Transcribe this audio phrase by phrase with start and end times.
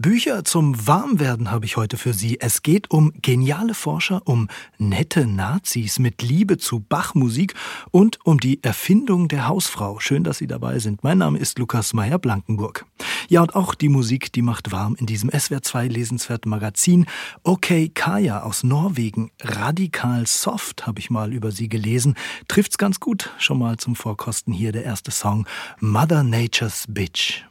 [0.00, 2.38] Bücher zum Warmwerden habe ich heute für Sie.
[2.40, 4.46] Es geht um geniale Forscher, um
[4.78, 7.54] nette Nazis mit Liebe zu Bachmusik
[7.90, 9.98] und um die Erfindung der Hausfrau.
[9.98, 11.02] Schön, dass Sie dabei sind.
[11.02, 12.86] Mein Name ist Lukas Meyer-Blankenburg.
[13.28, 17.06] Ja, und auch die Musik, die macht warm in diesem SWR2 lesenswerten Magazin.
[17.42, 19.32] Okay, Kaya aus Norwegen.
[19.42, 22.14] Radikal soft habe ich mal über sie gelesen.
[22.46, 23.30] Trifft's ganz gut.
[23.38, 25.44] Schon mal zum Vorkosten hier der erste Song.
[25.80, 27.42] Mother Nature's Bitch.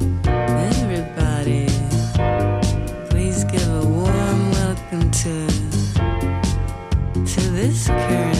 [0.00, 1.66] Everybody,
[3.10, 5.46] please give a warm welcome to
[7.26, 8.39] to this current.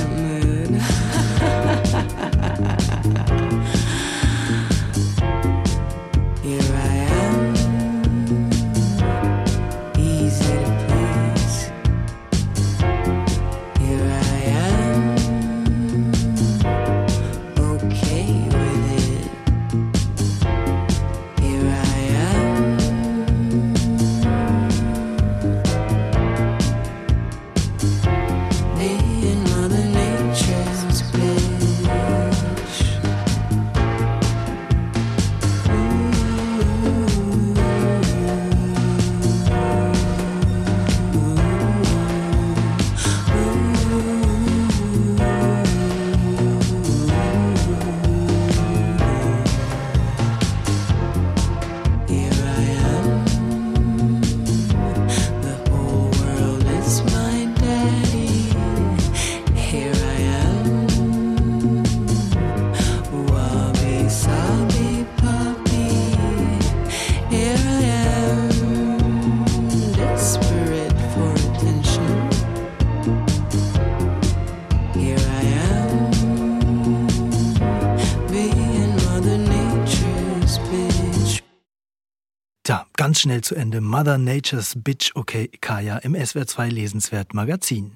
[83.21, 83.81] Schnell zu Ende.
[83.81, 87.93] Mother Nature's Bitch Okay Kaya im SWR2 Lesenswert Magazin.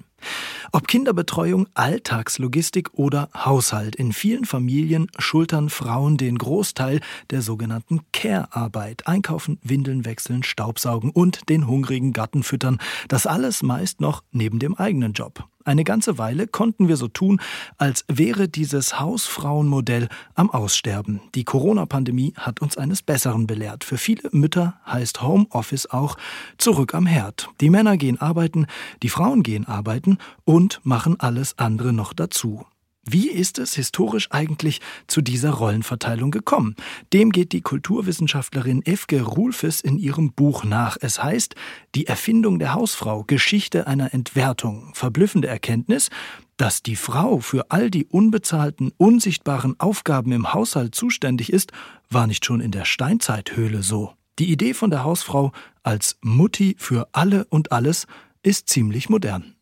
[0.71, 9.07] Ob Kinderbetreuung, Alltagslogistik oder Haushalt, in vielen Familien schultern Frauen den Großteil der sogenannten Care-Arbeit.
[9.07, 12.79] Einkaufen, Windeln wechseln, Staubsaugen und den hungrigen Gatten füttern.
[13.07, 15.47] Das alles meist noch neben dem eigenen Job.
[15.65, 17.41] Eine ganze Weile konnten wir so tun,
[17.79, 21.21] als wäre dieses Hausfrauenmodell am Aussterben.
[21.33, 23.83] Die Corona-Pandemie hat uns eines Besseren belehrt.
[23.83, 26.17] Für viele Mütter heißt Homeoffice auch
[26.59, 27.49] zurück am Herd.
[27.61, 28.67] Die Männer gehen arbeiten,
[29.01, 32.63] die Frauen gehen arbeiten und machen alles andere noch dazu.
[33.07, 36.75] Wie ist es historisch eigentlich zu dieser Rollenverteilung gekommen?
[37.13, 40.97] Dem geht die Kulturwissenschaftlerin Efke Rulfes in ihrem Buch nach.
[40.99, 41.53] Es heißt
[41.93, 44.91] Die Erfindung der Hausfrau, Geschichte einer Entwertung.
[44.95, 46.09] Verblüffende Erkenntnis,
[46.57, 51.73] dass die Frau für all die unbezahlten, unsichtbaren Aufgaben im Haushalt zuständig ist,
[52.09, 54.13] war nicht schon in der Steinzeithöhle so.
[54.39, 55.51] Die Idee von der Hausfrau
[55.83, 58.07] als Mutti für alle und alles
[58.41, 59.54] ist ziemlich modern.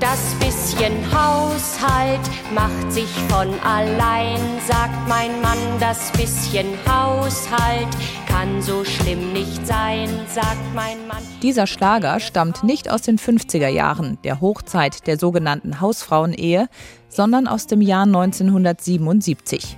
[0.00, 2.22] Das bisschen Haushalt
[2.54, 5.58] macht sich von allein, sagt mein Mann.
[5.78, 7.88] Das bisschen Haushalt
[8.26, 11.22] kann so schlimm nicht sein, sagt mein Mann.
[11.42, 16.70] Dieser Schlager stammt nicht aus den 50er Jahren, der Hochzeit der sogenannten Hausfrauenehe,
[17.10, 19.76] sondern aus dem Jahr 1977.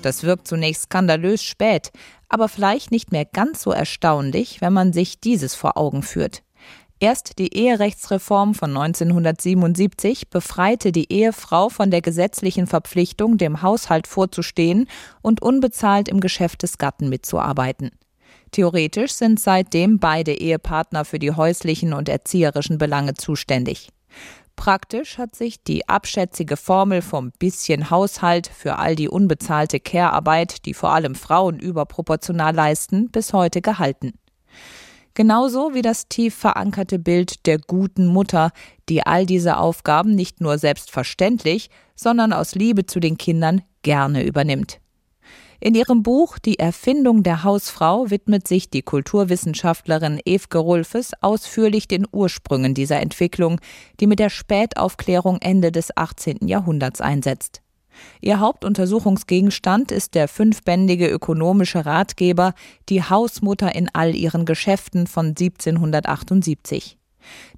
[0.00, 1.92] Das wirkt zunächst skandalös spät,
[2.30, 6.43] aber vielleicht nicht mehr ganz so erstaunlich, wenn man sich dieses vor Augen führt.
[7.04, 14.88] Erst die Eherechtsreform von 1977 befreite die Ehefrau von der gesetzlichen Verpflichtung, dem Haushalt vorzustehen
[15.20, 17.90] und unbezahlt im Geschäft des Gatten mitzuarbeiten.
[18.52, 23.90] Theoretisch sind seitdem beide Ehepartner für die häuslichen und erzieherischen Belange zuständig.
[24.56, 30.72] Praktisch hat sich die abschätzige Formel vom bisschen Haushalt für all die unbezahlte Care-Arbeit, die
[30.72, 34.14] vor allem Frauen überproportional leisten, bis heute gehalten.
[35.14, 38.50] Genauso wie das tief verankerte Bild der guten Mutter,
[38.88, 44.80] die all diese Aufgaben nicht nur selbstverständlich, sondern aus Liebe zu den Kindern gerne übernimmt.
[45.60, 52.06] In ihrem Buch Die Erfindung der Hausfrau widmet sich die Kulturwissenschaftlerin Evke Rulfes ausführlich den
[52.10, 53.60] Ursprüngen dieser Entwicklung,
[54.00, 56.46] die mit der Spätaufklärung Ende des 18.
[56.48, 57.63] Jahrhunderts einsetzt.
[58.20, 62.54] Ihr Hauptuntersuchungsgegenstand ist der fünfbändige ökonomische Ratgeber
[62.88, 66.98] Die Hausmutter in all ihren Geschäften von 1778.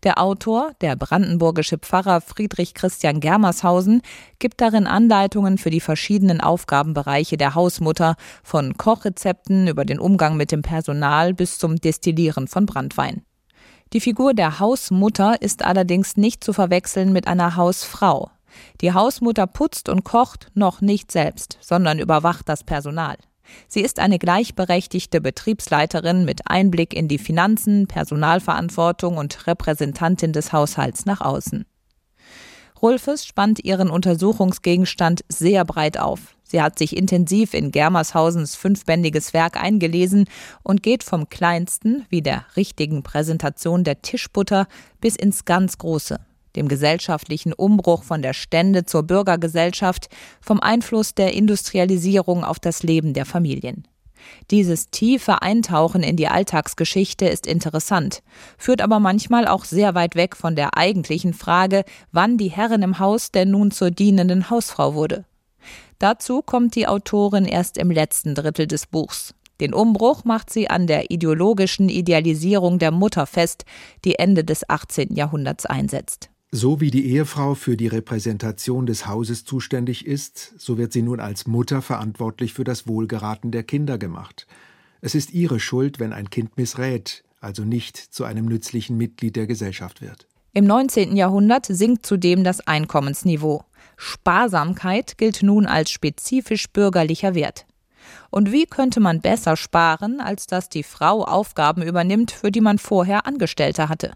[0.02, 4.02] Der Autor, der brandenburgische Pfarrer Friedrich Christian Germershausen,
[4.38, 10.52] gibt darin Anleitungen für die verschiedenen Aufgabenbereiche der Hausmutter, von Kochrezepten über den Umgang mit
[10.52, 13.22] dem Personal bis zum Destillieren von Brandwein.
[13.92, 18.30] Die Figur der Hausmutter ist allerdings nicht zu verwechseln mit einer Hausfrau.
[18.80, 23.16] Die Hausmutter putzt und kocht noch nicht selbst, sondern überwacht das Personal.
[23.68, 31.06] Sie ist eine gleichberechtigte Betriebsleiterin mit Einblick in die Finanzen, Personalverantwortung und Repräsentantin des Haushalts
[31.06, 31.64] nach außen.
[32.82, 36.36] Rulfes spannt ihren Untersuchungsgegenstand sehr breit auf.
[36.42, 40.26] Sie hat sich intensiv in Germershausens fünfbändiges Werk eingelesen
[40.62, 44.68] und geht vom kleinsten, wie der richtigen Präsentation der Tischbutter,
[45.00, 46.20] bis ins ganz Große
[46.56, 50.08] dem gesellschaftlichen Umbruch von der Stände zur Bürgergesellschaft,
[50.40, 53.86] vom Einfluss der Industrialisierung auf das Leben der Familien.
[54.50, 58.22] Dieses tiefe Eintauchen in die Alltagsgeschichte ist interessant,
[58.58, 62.98] führt aber manchmal auch sehr weit weg von der eigentlichen Frage, wann die Herrin im
[62.98, 65.24] Haus denn nun zur dienenden Hausfrau wurde.
[65.98, 69.34] Dazu kommt die Autorin erst im letzten Drittel des Buchs.
[69.60, 73.64] Den Umbruch macht sie an der ideologischen Idealisierung der Mutter fest,
[74.04, 75.14] die Ende des 18.
[75.14, 76.28] Jahrhunderts einsetzt.
[76.52, 81.18] So wie die Ehefrau für die Repräsentation des Hauses zuständig ist, so wird sie nun
[81.18, 84.46] als Mutter verantwortlich für das Wohlgeraten der Kinder gemacht.
[85.00, 89.46] Es ist ihre Schuld, wenn ein Kind missrät, also nicht zu einem nützlichen Mitglied der
[89.46, 90.28] Gesellschaft wird.
[90.52, 91.16] Im 19.
[91.16, 93.64] Jahrhundert sinkt zudem das Einkommensniveau.
[93.96, 97.66] Sparsamkeit gilt nun als spezifisch bürgerlicher Wert.
[98.30, 102.78] Und wie könnte man besser sparen, als dass die Frau Aufgaben übernimmt, für die man
[102.78, 104.12] vorher Angestellte hatte?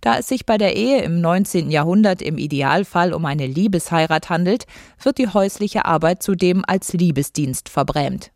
[0.00, 1.70] Da es sich bei der Ehe im 19.
[1.70, 4.66] Jahrhundert im Idealfall um eine Liebesheirat handelt,
[5.02, 8.30] wird die häusliche Arbeit zudem als Liebesdienst verbrämt.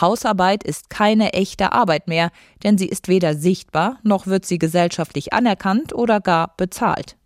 [0.00, 2.30] Hausarbeit ist keine echte Arbeit mehr,
[2.62, 7.16] denn sie ist weder sichtbar, noch wird sie gesellschaftlich anerkannt oder gar bezahlt.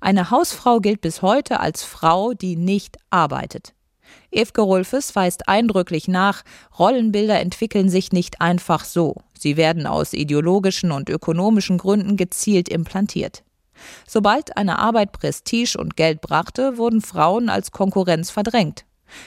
[0.00, 3.74] Eine Hausfrau gilt bis heute als Frau, die nicht arbeitet.
[4.30, 6.42] Evke Rolfes weist eindrücklich nach,
[6.78, 9.16] Rollenbilder entwickeln sich nicht einfach so.
[9.38, 13.42] Sie werden aus ideologischen und ökonomischen Gründen gezielt implantiert.
[14.06, 18.84] Sobald eine Arbeit Prestige und Geld brachte, wurden Frauen als Konkurrenz verdrängt.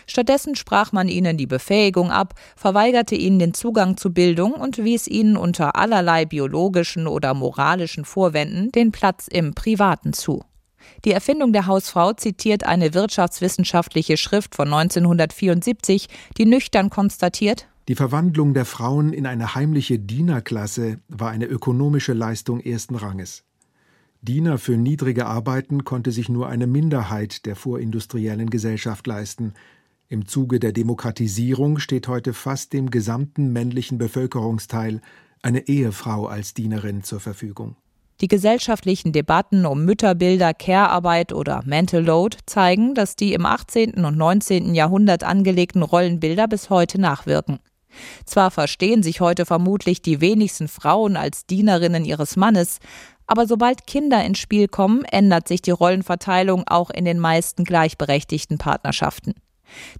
[0.07, 5.07] Stattdessen sprach man ihnen die Befähigung ab, verweigerte ihnen den Zugang zu Bildung und wies
[5.07, 10.43] ihnen unter allerlei biologischen oder moralischen Vorwänden den Platz im Privaten zu.
[11.03, 18.55] Die Erfindung der Hausfrau zitiert eine wirtschaftswissenschaftliche Schrift von 1974, die nüchtern konstatiert, die Verwandlung
[18.55, 23.43] der Frauen in eine heimliche Dienerklasse war eine ökonomische Leistung ersten Ranges.
[24.23, 29.53] Diener für niedrige Arbeiten konnte sich nur eine Minderheit der vorindustriellen Gesellschaft leisten.
[30.07, 35.01] Im Zuge der Demokratisierung steht heute fast dem gesamten männlichen Bevölkerungsteil
[35.43, 37.75] eine Ehefrau als Dienerin zur Verfügung.
[38.21, 44.05] Die gesellschaftlichen Debatten um Mütterbilder, Care-Arbeit oder Mental Load zeigen, dass die im 18.
[44.05, 44.73] und 19.
[44.73, 47.59] Jahrhundert angelegten Rollenbilder bis heute nachwirken.
[48.25, 52.79] Zwar verstehen sich heute vermutlich die wenigsten Frauen als Dienerinnen ihres Mannes,
[53.27, 58.57] aber sobald Kinder ins Spiel kommen, ändert sich die Rollenverteilung auch in den meisten gleichberechtigten
[58.57, 59.33] Partnerschaften.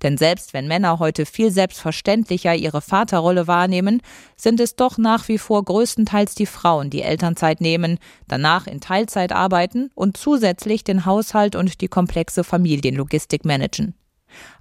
[0.04, 4.02] Denn selbst wenn Männer heute viel selbstverständlicher ihre Vaterrolle wahrnehmen,
[4.36, 9.32] sind es doch nach wie vor größtenteils die Frauen, die Elternzeit nehmen, danach in Teilzeit
[9.32, 13.96] arbeiten und zusätzlich den Haushalt und die komplexe Familienlogistik managen.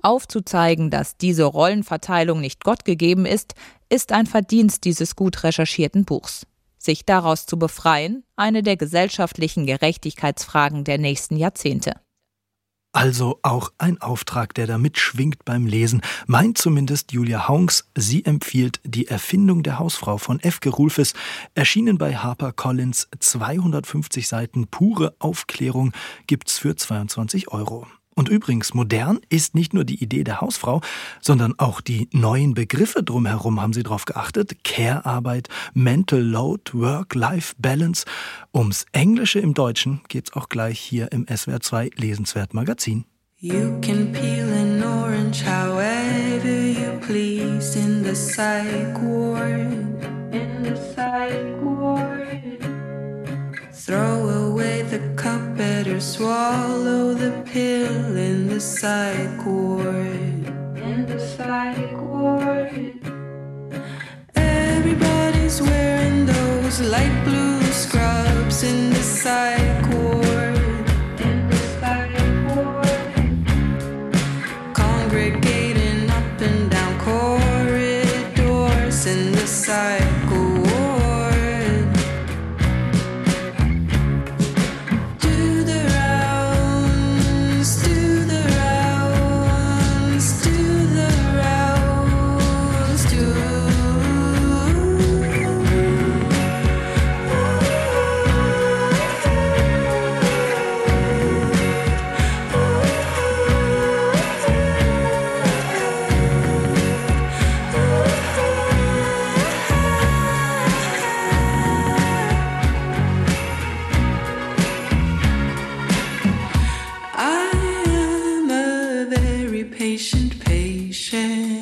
[0.02, 3.54] Aufzuzeigen, dass diese Rollenverteilung nicht Gott gegeben ist,
[3.88, 6.46] ist ein Verdienst dieses gut recherchierten Buchs.
[6.78, 11.94] Sich daraus zu befreien, eine der gesellschaftlichen Gerechtigkeitsfragen der nächsten Jahrzehnte.
[12.94, 17.88] Also auch ein Auftrag, der da mitschwingt beim Lesen, meint zumindest Julia Haunks.
[17.96, 20.60] Sie empfiehlt Die Erfindung der Hausfrau von F.
[20.60, 21.12] Gerulfes,
[21.56, 25.92] erschienen bei HarperCollins, 250 Seiten pure Aufklärung,
[26.28, 27.88] gibt's für 22 Euro.
[28.14, 30.80] Und übrigens, modern ist nicht nur die Idee der Hausfrau,
[31.20, 34.64] sondern auch die neuen Begriffe drumherum haben Sie darauf geachtet.
[34.64, 38.04] Care-Arbeit, Mental Load, Work-Life-Balance.
[38.52, 43.04] Ums Englische im Deutschen geht's auch gleich hier im SWR 2 Lesenswert Magazin.
[43.40, 49.50] You can peel an orange however you please in the psych ward.
[50.32, 52.24] In the psych ward.
[53.72, 54.33] Throw away
[54.98, 60.44] the cup, better swallow the pill in the psych ward.
[60.88, 62.94] In the psych ward.
[64.36, 70.23] Everybody's wearing those light blue scrubs in the psych ward.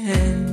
[0.02, 0.51] hand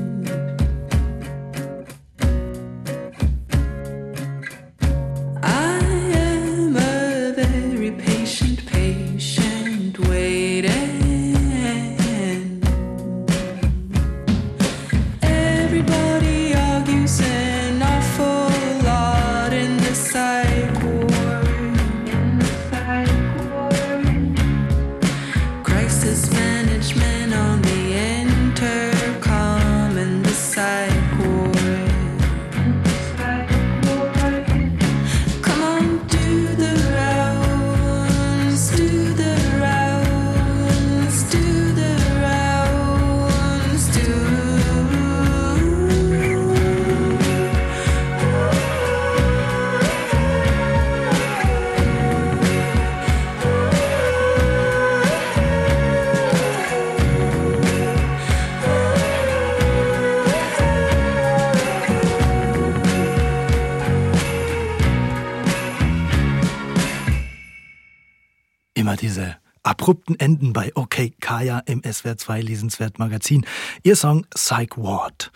[71.92, 73.46] SWR 2 Lesenswert Magazin.
[73.84, 75.32] Ihr Song Psych Ward.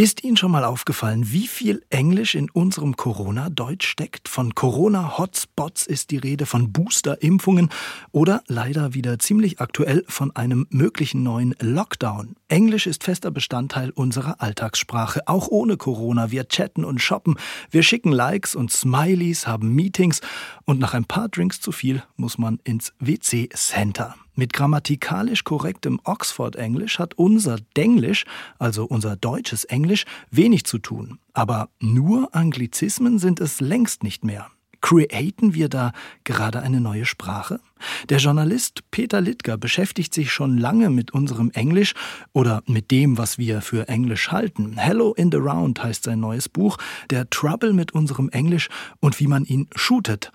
[0.00, 4.30] Ist Ihnen schon mal aufgefallen, wie viel Englisch in unserem Corona-Deutsch steckt?
[4.30, 7.68] Von Corona-Hotspots ist die Rede, von Booster-Impfungen
[8.10, 12.36] oder leider wieder ziemlich aktuell von einem möglichen neuen Lockdown.
[12.48, 16.30] Englisch ist fester Bestandteil unserer Alltagssprache, auch ohne Corona.
[16.30, 17.36] Wir chatten und shoppen,
[17.70, 20.22] wir schicken Likes und Smileys, haben Meetings
[20.64, 24.14] und nach ein paar Drinks zu viel muss man ins WC-Center.
[24.34, 28.24] Mit grammatikalisch korrektem Oxford-Englisch hat unser Denglisch,
[28.58, 31.18] also unser deutsches Englisch, wenig zu tun.
[31.32, 34.50] Aber nur Anglizismen sind es längst nicht mehr.
[34.80, 35.92] Createn wir da
[36.24, 37.60] gerade eine neue Sprache?
[38.08, 41.94] Der Journalist Peter Littger beschäftigt sich schon lange mit unserem Englisch
[42.32, 44.76] oder mit dem, was wir für Englisch halten.
[44.78, 46.78] Hello in the Round heißt sein neues Buch,
[47.10, 48.68] der Trouble mit unserem Englisch
[49.00, 50.32] und wie man ihn shootet.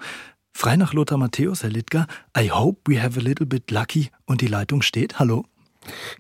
[0.58, 2.08] Frei nach Lothar Matthäus, Herr Littger.
[2.36, 4.10] I hope we have a little bit lucky.
[4.26, 5.20] Und die Leitung steht.
[5.20, 5.44] Hallo.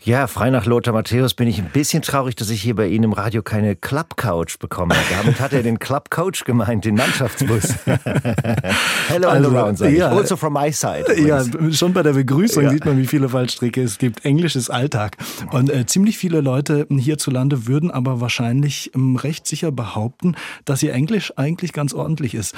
[0.03, 3.05] Ja, frei nach Lothar Matthäus bin ich ein bisschen traurig, dass ich hier bei Ihnen
[3.05, 4.93] im Radio keine Club Couch bekomme.
[5.09, 7.75] Damit hat er den Club Coach gemeint, den Mannschaftsbus.
[9.07, 11.05] Hello also, all around, ja, Also from my side.
[11.07, 11.51] Übrigens.
[11.53, 12.69] Ja, schon bei der Begrüßung ja.
[12.69, 14.25] sieht man, wie viele Fallstricke es gibt.
[14.25, 15.17] Englisch ist Alltag.
[15.51, 20.93] Und äh, ziemlich viele Leute hierzulande würden aber wahrscheinlich ähm, recht sicher behaupten, dass ihr
[20.93, 22.53] Englisch eigentlich ganz ordentlich ist.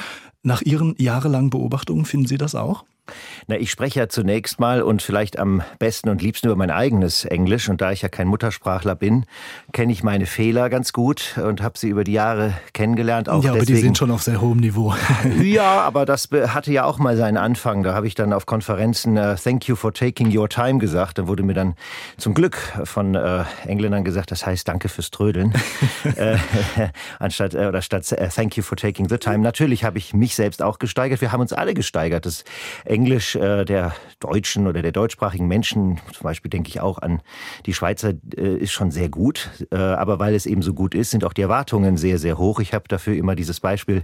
[0.47, 2.85] Nach Ihren jahrelangen Beobachtungen finden Sie das auch?
[3.47, 7.25] Na, ich spreche ja zunächst mal und vielleicht am besten und liebsten über mein eigenes
[7.25, 7.69] Englisch.
[7.69, 9.25] Und da ich ja kein Muttersprachler bin,
[9.73, 13.29] kenne ich meine Fehler ganz gut und habe sie über die Jahre kennengelernt.
[13.29, 14.93] Auch ja, aber deswegen, die sind schon auf sehr hohem Niveau.
[15.41, 17.83] ja, aber das hatte ja auch mal seinen Anfang.
[17.83, 21.17] Da habe ich dann auf Konferenzen uh, Thank you for taking your time gesagt.
[21.17, 21.75] Da wurde mir dann
[22.17, 25.53] zum Glück von äh, Engländern gesagt, das heißt Danke fürs Trödeln.
[26.15, 26.37] äh,
[27.19, 29.39] anstatt äh, oder statt äh, Thank you for taking the time.
[29.39, 31.21] Natürlich habe ich mich selbst auch gesteigert.
[31.21, 32.25] Wir haben uns alle gesteigert.
[32.25, 32.43] Das
[32.97, 37.21] Englisch äh, der Deutschen oder der deutschsprachigen Menschen, zum Beispiel denke ich auch an
[37.67, 39.51] die Schweizer, äh, ist schon sehr gut.
[39.71, 42.59] Äh, aber weil es eben so gut ist, sind auch die Erwartungen sehr, sehr hoch.
[42.59, 44.03] Ich habe dafür immer dieses Beispiel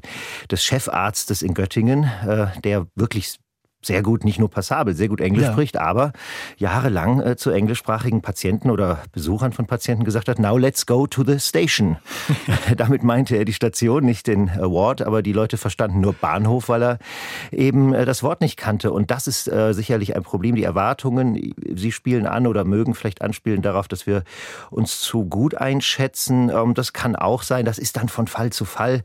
[0.52, 3.40] des Chefarztes in Göttingen, äh, der wirklich
[3.86, 5.52] sehr gut, nicht nur passabel, sehr gut Englisch ja.
[5.52, 6.14] spricht, aber
[6.58, 11.24] jahrelang äh, zu englischsprachigen Patienten oder Besuchern von Patienten gesagt hat, now let's go to
[11.24, 11.98] the station.
[12.78, 16.84] Damit meinte er die Station, nicht den Award, aber die Leute verstanden nur Bahnhof, weil
[16.84, 17.00] er
[17.52, 18.92] eben äh, das Wort nicht kannte.
[18.92, 20.56] Und das ist äh, sicherlich ein Problem.
[20.56, 24.24] Die Erwartungen, sie spielen an oder mögen vielleicht anspielen darauf, dass wir
[24.70, 26.50] uns zu gut einschätzen.
[26.50, 27.66] Ähm, das kann auch sein.
[27.66, 29.02] Das ist dann von Fall zu Fall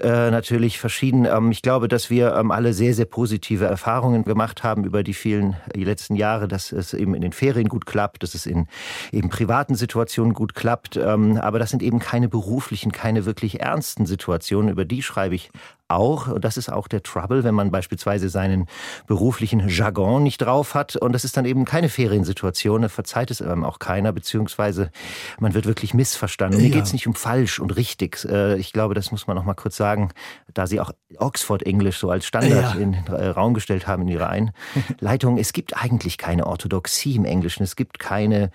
[0.00, 1.24] äh, natürlich verschieden.
[1.24, 5.02] Ähm, ich glaube, dass wir ähm, alle sehr, sehr positive Erfahrungen Erfahrungen gemacht haben über
[5.02, 8.46] die vielen die letzten Jahre, dass es eben in den Ferien gut klappt, dass es
[8.46, 8.66] in
[9.12, 10.96] eben privaten Situationen gut klappt.
[10.96, 14.70] Ähm, aber das sind eben keine beruflichen, keine wirklich ernsten Situationen.
[14.70, 15.50] Über die schreibe ich
[15.88, 18.66] auch, und das ist auch der Trouble, wenn man beispielsweise seinen
[19.06, 20.96] beruflichen Jargon nicht drauf hat.
[20.96, 24.90] Und das ist dann eben keine Feriensituation, da verzeiht es einem auch keiner, beziehungsweise
[25.38, 26.58] man wird wirklich missverstanden.
[26.58, 26.64] Ja.
[26.64, 28.24] Hier geht es nicht um falsch und richtig.
[28.28, 30.10] Äh, ich glaube, das muss man noch mal kurz sagen,
[30.52, 32.80] da Sie auch Oxford Englisch so als Standard ja.
[32.80, 35.38] in den äh, Raum gestellt haben in Ihrer Einleitung.
[35.38, 37.62] es gibt eigentlich keine Orthodoxie im Englischen.
[37.62, 38.50] Es gibt keine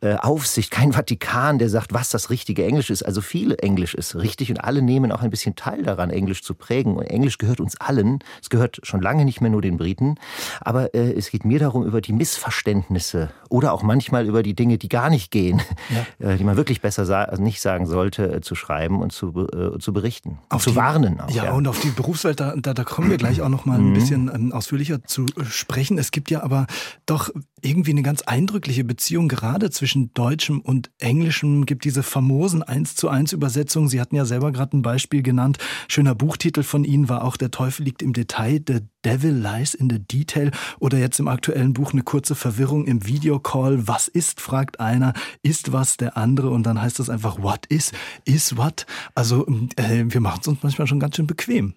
[0.00, 3.02] äh, Aufsicht, kein Vatikan, der sagt, was das richtige Englisch ist.
[3.02, 6.54] Also viel Englisch ist richtig und alle nehmen auch ein bisschen teil daran, Englisch zu
[6.54, 6.69] prägen.
[6.70, 8.20] Und Englisch gehört uns allen.
[8.40, 10.16] Es gehört schon lange nicht mehr nur den Briten.
[10.60, 14.78] Aber äh, es geht mir darum, über die Missverständnisse oder auch manchmal über die Dinge,
[14.78, 15.60] die gar nicht gehen,
[15.90, 16.06] ja.
[16.30, 19.48] äh, die man wirklich besser sa also nicht sagen sollte, äh, zu schreiben und zu,
[19.52, 20.38] äh, zu berichten.
[20.48, 21.30] Auf zu die, warnen auch.
[21.30, 23.78] Ja, ja, und auf die Berufswelt, da, da, da kommen wir gleich auch noch mal
[23.78, 23.94] ein mhm.
[23.94, 25.98] bisschen ähm, ausführlicher zu äh, sprechen.
[25.98, 26.66] Es gibt ja aber
[27.06, 27.30] doch
[27.62, 31.66] irgendwie eine ganz eindrückliche Beziehung gerade zwischen Deutschem und Englischem.
[31.66, 33.88] Gibt diese famosen 1 zu 1 Übersetzungen.
[33.88, 35.58] Sie hatten ja selber gerade ein Beispiel genannt.
[35.88, 38.60] Schöner Buchtitel von Ihnen war auch Der Teufel liegt im Detail.
[38.66, 40.50] The Devil lies in the detail.
[40.78, 43.86] Oder jetzt im aktuellen Buch eine kurze Verwirrung im Videocall.
[43.88, 45.14] Was ist, fragt einer.
[45.42, 46.50] Ist was der andere?
[46.50, 47.92] Und dann heißt das einfach, what is,
[48.24, 48.86] is what?
[49.14, 51.74] Also äh, wir machen es uns manchmal schon ganz schön bequem.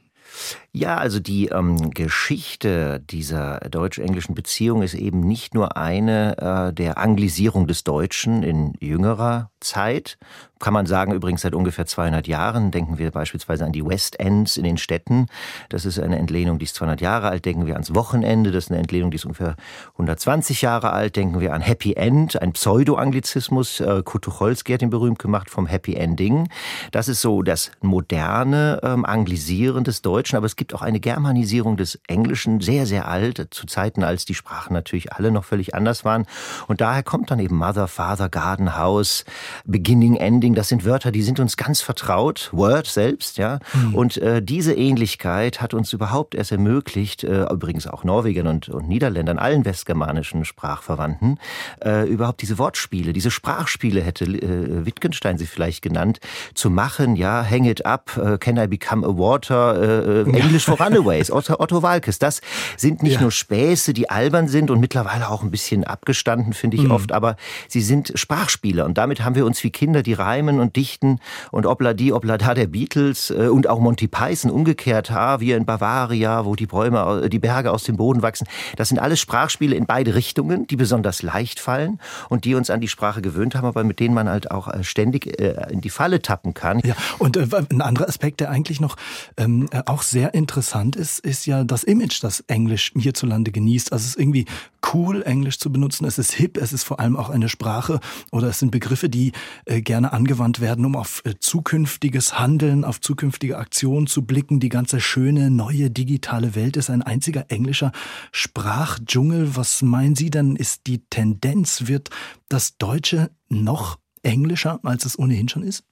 [0.76, 6.98] Ja, also die ähm, Geschichte dieser deutsch-englischen Beziehung ist eben nicht nur eine äh, der
[6.98, 10.18] Anglisierung des Deutschen in jüngerer Zeit,
[10.64, 12.72] kann man sagen, übrigens seit ungefähr 200 Jahren.
[12.72, 15.26] Denken wir beispielsweise an die West Ends in den Städten.
[15.68, 17.44] Das ist eine Entlehnung, die ist 200 Jahre alt.
[17.44, 18.50] Denken wir ans Wochenende.
[18.50, 19.58] Das ist eine Entlehnung, die ist ungefähr
[19.96, 21.18] 120 Jahre alt.
[21.18, 23.82] Denken wir an Happy End, ein Pseudo-Anglizismus.
[23.82, 26.48] Äh, Kurt Tucholsky hat ihn berühmt gemacht vom Happy Ending.
[26.92, 30.38] Das ist so das moderne ähm, Anglisieren des Deutschen.
[30.38, 34.24] Aber es gibt gibt auch eine Germanisierung des Englischen, sehr, sehr alt, zu Zeiten, als
[34.24, 36.26] die Sprachen natürlich alle noch völlig anders waren.
[36.68, 39.26] Und daher kommt dann eben Mother, Father, Garden, House,
[39.66, 40.56] Beginning, Ending.
[40.56, 42.50] Das sind Wörter, die sind uns ganz vertraut.
[42.54, 43.60] Word selbst, ja.
[43.74, 43.96] Mhm.
[43.96, 48.88] Und äh, diese Ähnlichkeit hat uns überhaupt erst ermöglicht, äh, übrigens auch Norwegern und, und
[48.88, 51.40] Niederländern, allen westgermanischen Sprachverwandten,
[51.84, 56.22] äh, überhaupt diese Wortspiele, diese Sprachspiele hätte äh, Wittgenstein sie vielleicht genannt,
[56.54, 57.18] zu machen.
[57.18, 61.32] Ja, hang it up, uh, can I become a water, äh, äh English for Runaways,
[61.32, 62.20] Otto, Otto Walkes.
[62.20, 62.42] Das
[62.78, 63.22] sind nicht ja.
[63.22, 66.92] nur Späße, die albern sind und mittlerweile auch ein bisschen abgestanden, finde ich mhm.
[66.92, 70.76] oft, aber sie sind Sprachspiele und damit haben wir uns wie Kinder, die reimen und
[70.76, 71.20] dichten
[71.52, 75.58] und obla die, obla da der Beatles äh, und auch Monty Python umgekehrt, ha, wir
[75.58, 78.48] in Bavaria, wo die Bäume, die Berge aus dem Boden wachsen.
[78.76, 82.80] Das sind alles Sprachspiele in beide Richtungen, die besonders leicht fallen und die uns an
[82.80, 85.90] die Sprache gewöhnt haben, aber mit denen man halt auch äh, ständig äh, in die
[85.90, 86.80] Falle tappen kann.
[86.84, 88.98] Ja, und äh, ein anderer Aspekt, der eigentlich noch
[89.38, 93.94] ähm, auch sehr interessant ist, ist ja das Image, das Englisch hierzulande genießt.
[93.94, 94.46] Also es ist irgendwie
[94.94, 96.04] cool, Englisch zu benutzen.
[96.04, 99.32] Es ist hip, es ist vor allem auch eine Sprache oder es sind Begriffe, die
[99.66, 104.60] äh, gerne angewandt werden, um auf äh, zukünftiges Handeln, auf zukünftige Aktionen zu blicken.
[104.60, 107.94] Die ganze schöne, neue digitale Welt ist ein einziger englischer
[108.34, 109.56] Sprachdschungel.
[109.56, 111.88] Was meinen Sie denn, ist die Tendenz?
[111.88, 112.10] Wird
[112.50, 115.86] das Deutsche noch englischer, als es ohnehin schon ist?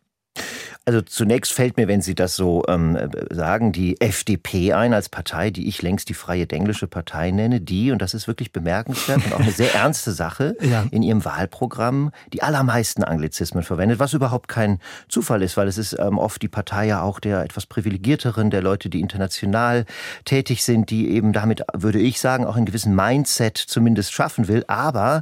[0.84, 2.98] Also zunächst fällt mir, wenn Sie das so ähm,
[3.30, 7.92] sagen, die FDP ein als Partei, die ich längst die Freie Englische Partei nenne, die,
[7.92, 10.86] und das ist wirklich bemerkenswert und auch eine sehr ernste Sache, ja.
[10.90, 15.96] in ihrem Wahlprogramm die allermeisten Anglizismen verwendet, was überhaupt kein Zufall ist, weil es ist
[16.00, 19.86] ähm, oft die Partei ja auch der etwas privilegierteren, der Leute, die international
[20.26, 24.66] tätig sind, die eben damit, würde ich sagen, auch einen gewissen Mindset zumindest schaffen will,
[24.68, 25.22] aber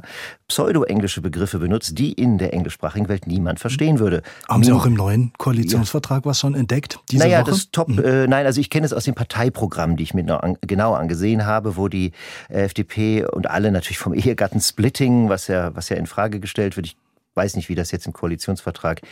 [0.50, 4.22] pseudo-englische Begriffe benutzt, die in der englischsprachigen Welt niemand verstehen würde.
[4.48, 6.98] Haben Sie auch im neuen Koalitionsvertrag was schon entdeckt?
[7.10, 7.50] Diese naja, Woche?
[7.50, 8.04] das Top, mhm.
[8.04, 11.46] äh, nein, also ich kenne es aus dem Parteiprogramm, die ich mir an, genau angesehen
[11.46, 12.12] habe, wo die
[12.48, 16.96] FDP und alle natürlich vom Ehegattensplitting, was ja, was ja in Frage gestellt wird, ich
[17.34, 19.02] weiß nicht, wie das jetzt im Koalitionsvertrag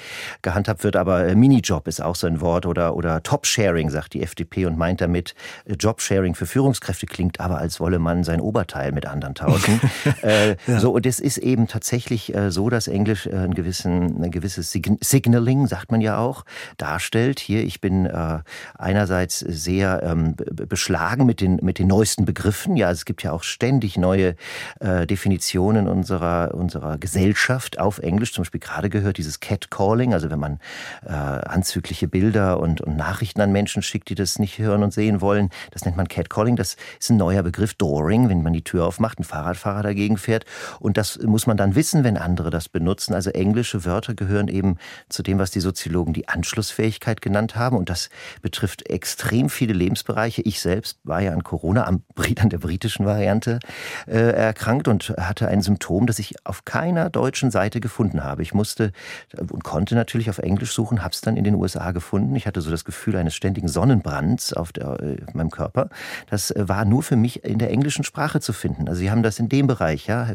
[0.43, 4.23] gehandhabt wird, aber äh, Minijob ist auch so ein Wort oder, oder Top-Sharing, sagt die
[4.23, 5.35] FDP und meint damit,
[5.67, 9.81] äh, Job-Sharing für Führungskräfte klingt aber, als wolle man sein Oberteil mit anderen tauschen.
[10.23, 10.81] äh, ja.
[10.81, 14.73] So, und es ist eben tatsächlich äh, so, dass Englisch äh, ein, gewissen, ein gewisses
[14.73, 16.45] Signaling, sagt man ja auch,
[16.77, 17.39] darstellt.
[17.39, 18.41] Hier, ich bin äh,
[18.77, 22.77] einerseits sehr ähm, beschlagen mit den, mit den neuesten Begriffen.
[22.77, 24.35] Ja, es gibt ja auch ständig neue
[24.81, 28.08] Definitionen unserer, unserer Gesellschaft auf Englisch.
[28.09, 30.59] Englisch zum Beispiel gerade gehört, dieses Catcalling, also wenn man
[31.05, 35.21] äh, anzügliche Bilder und, und Nachrichten an Menschen schickt, die das nicht hören und sehen
[35.21, 36.57] wollen, das nennt man Catcalling.
[36.57, 40.45] Das ist ein neuer Begriff, Dooring, wenn man die Tür aufmacht, ein Fahrradfahrer dagegen fährt.
[40.81, 43.15] Und das muss man dann wissen, wenn andere das benutzen.
[43.15, 47.77] Also englische Wörter gehören eben zu dem, was die Soziologen die Anschlussfähigkeit genannt haben.
[47.77, 48.11] Und das
[48.43, 50.43] betrifft extrem viele Lebensbereiche.
[50.43, 53.61] Ich selbst war ja an Corona, an der britischen Variante,
[54.07, 58.43] äh, erkrankt und hatte ein Symptom, das ich auf keiner deutschen Seite gefunden gefunden habe.
[58.43, 58.93] Ich musste
[59.37, 62.37] und konnte natürlich auf Englisch suchen, habe es dann in den USA gefunden.
[62.37, 65.91] Ich hatte so das Gefühl eines ständigen Sonnenbrands auf, der, auf äh, meinem Körper.
[66.31, 68.89] Das äh, war nur für mich in der englischen Sprache zu finden.
[68.89, 70.29] Also Sie haben das in dem Bereich, ja.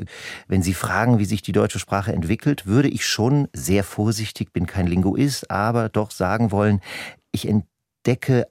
[0.49, 4.65] Wenn Sie fragen, wie sich die deutsche Sprache entwickelt, würde ich schon sehr vorsichtig, bin
[4.65, 6.82] kein Linguist, aber doch sagen wollen,
[7.32, 7.73] ich entdecke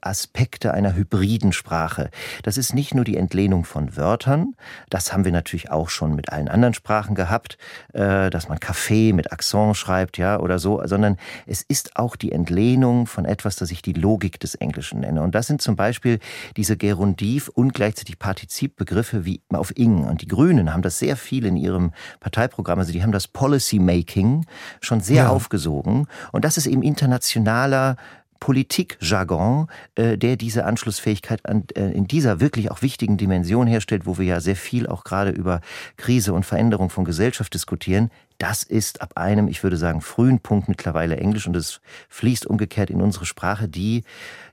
[0.01, 2.09] Aspekte einer hybriden Sprache.
[2.43, 4.55] Das ist nicht nur die Entlehnung von Wörtern,
[4.89, 7.57] das haben wir natürlich auch schon mit allen anderen Sprachen gehabt,
[7.93, 12.31] äh, dass man Kaffee mit Akzent schreibt, ja, oder so, sondern es ist auch die
[12.31, 15.21] Entlehnung von etwas, das ich die Logik des Englischen nenne.
[15.21, 16.19] Und das sind zum Beispiel
[16.57, 20.03] diese Gerundiv und gleichzeitig Partizipbegriffe wie auf ing.
[20.05, 23.79] Und die Grünen haben das sehr viel in ihrem Parteiprogramm, also die haben das Policy
[23.79, 24.45] Making
[24.81, 25.29] schon sehr ja.
[25.29, 26.07] aufgesogen.
[26.31, 27.97] Und das ist eben internationaler
[28.43, 34.17] Politikjargon, äh, der diese Anschlussfähigkeit an, äh, in dieser wirklich auch wichtigen Dimension herstellt, wo
[34.17, 35.61] wir ja sehr viel auch gerade über
[35.95, 40.67] Krise und Veränderung von Gesellschaft diskutieren, das ist ab einem, ich würde sagen, frühen Punkt
[40.67, 44.03] mittlerweile Englisch und es fließt umgekehrt in unsere Sprache, die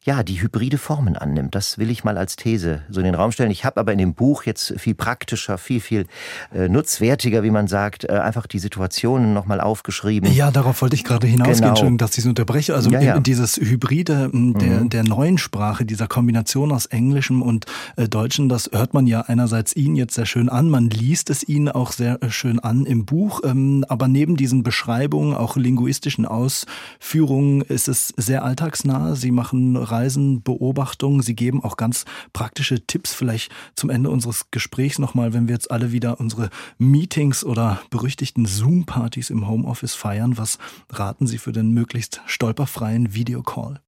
[0.03, 1.55] ja, die hybride Formen annimmt.
[1.55, 3.51] Das will ich mal als These so in den Raum stellen.
[3.51, 6.07] Ich habe aber in dem Buch jetzt viel praktischer, viel, viel
[6.55, 10.33] äh, nutzwertiger, wie man sagt, äh, einfach die Situationen nochmal aufgeschrieben.
[10.33, 11.69] Ja, darauf wollte ich gerade hinausgehen, genau.
[11.69, 12.75] Entschuldigung, dass ich es unterbreche.
[12.75, 13.21] Also ja, ja.
[13.21, 14.89] dieses Hybride der, mhm.
[14.89, 17.67] der neuen Sprache, dieser Kombination aus Englischem und
[17.97, 21.47] äh, Deutschen, das hört man ja einerseits Ihnen jetzt sehr schön an, man liest es
[21.47, 26.27] Ihnen auch sehr äh, schön an im Buch, ähm, aber neben diesen Beschreibungen, auch linguistischen
[26.27, 29.15] Ausführungen, ist es sehr alltagsnah.
[29.15, 31.23] Sie machen Reisen, Beobachtungen.
[31.23, 35.71] Sie geben auch ganz praktische Tipps vielleicht zum Ende unseres Gesprächs nochmal, wenn wir jetzt
[35.71, 40.39] alle wieder unsere Meetings oder berüchtigten Zoom-Partys im Homeoffice feiern.
[40.39, 40.59] Was
[40.91, 43.81] raten Sie für den möglichst stolperfreien Videocall?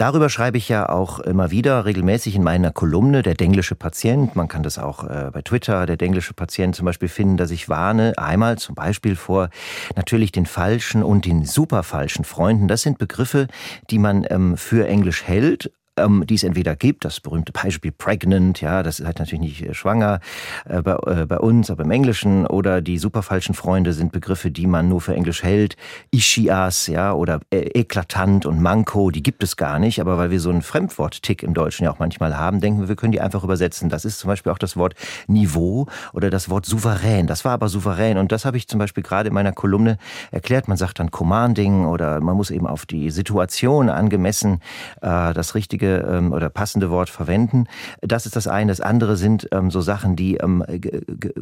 [0.00, 4.34] Darüber schreibe ich ja auch immer wieder regelmäßig in meiner Kolumne Der denglische Patient.
[4.34, 7.68] Man kann das auch äh, bei Twitter, der denglische Patient zum Beispiel finden, dass ich
[7.68, 9.50] warne einmal zum Beispiel vor
[9.96, 12.66] natürlich den falschen und den super falschen Freunden.
[12.66, 13.46] Das sind Begriffe,
[13.90, 18.60] die man ähm, für Englisch hält, ähm, die es entweder gibt, das berühmte Beispiel pregnant,
[18.60, 20.20] ja, das ist halt natürlich nicht äh, schwanger
[20.64, 24.50] äh, bei, äh, bei, uns, aber im Englischen, oder die super falschen Freunde sind Begriffe,
[24.50, 25.76] die man nur für Englisch hält,
[26.10, 30.40] Ischias, ja, oder äh, eklatant und Manko, die gibt es gar nicht, aber weil wir
[30.40, 33.44] so einen Fremdwort-Tick im Deutschen ja auch manchmal haben, denken wir, wir können die einfach
[33.44, 33.88] übersetzen.
[33.88, 34.94] Das ist zum Beispiel auch das Wort
[35.26, 37.26] Niveau oder das Wort souverän.
[37.26, 39.98] Das war aber souverän und das habe ich zum Beispiel gerade in meiner Kolumne
[40.30, 40.68] erklärt.
[40.68, 44.60] Man sagt dann Commanding oder man muss eben auf die Situation angemessen
[45.00, 47.66] äh, das richtige ähm, oder passende Wort verwenden.
[48.00, 48.72] Das ist das eine.
[48.72, 50.64] Das andere sind ähm, so Sachen, die ähm,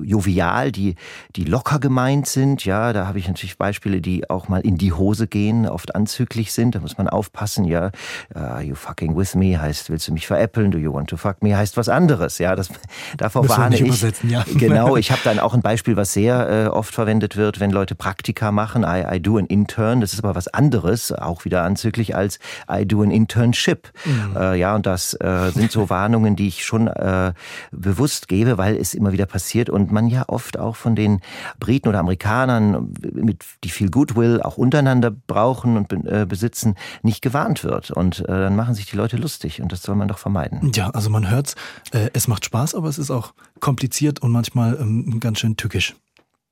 [0.02, 0.96] jovial, die,
[1.37, 2.64] die locker gemeint sind.
[2.64, 6.52] Ja, da habe ich natürlich Beispiele, die auch mal in die Hose gehen, oft anzüglich
[6.52, 6.74] sind.
[6.74, 7.64] Da muss man aufpassen.
[7.64, 7.90] Ja,
[8.34, 10.70] uh, you fucking with me heißt, willst du mich veräppeln?
[10.70, 12.38] Do you want to fuck me heißt was anderes.
[12.38, 12.68] Ja, das
[13.16, 14.02] davor warne ich.
[14.28, 14.44] Ja.
[14.58, 14.96] Genau.
[14.96, 18.50] Ich habe dann auch ein Beispiel, was sehr äh, oft verwendet wird, wenn Leute Praktika
[18.50, 18.82] machen.
[18.82, 20.00] I, I do an intern.
[20.00, 22.38] Das ist aber was anderes, auch wieder anzüglich als
[22.70, 23.90] I do an internship.
[24.04, 24.27] Mhm.
[24.36, 27.32] Äh, ja, und das äh, sind so Warnungen, die ich schon äh,
[27.70, 31.20] bewusst gebe, weil es immer wieder passiert und man ja oft auch von den
[31.58, 37.64] Briten oder Amerikanern, mit, die viel Goodwill auch untereinander brauchen und äh, besitzen, nicht gewarnt
[37.64, 37.90] wird.
[37.90, 40.72] Und äh, dann machen sich die Leute lustig und das soll man doch vermeiden.
[40.74, 41.54] Ja, also man hört's,
[41.92, 45.94] äh, es macht Spaß, aber es ist auch kompliziert und manchmal ähm, ganz schön tückisch.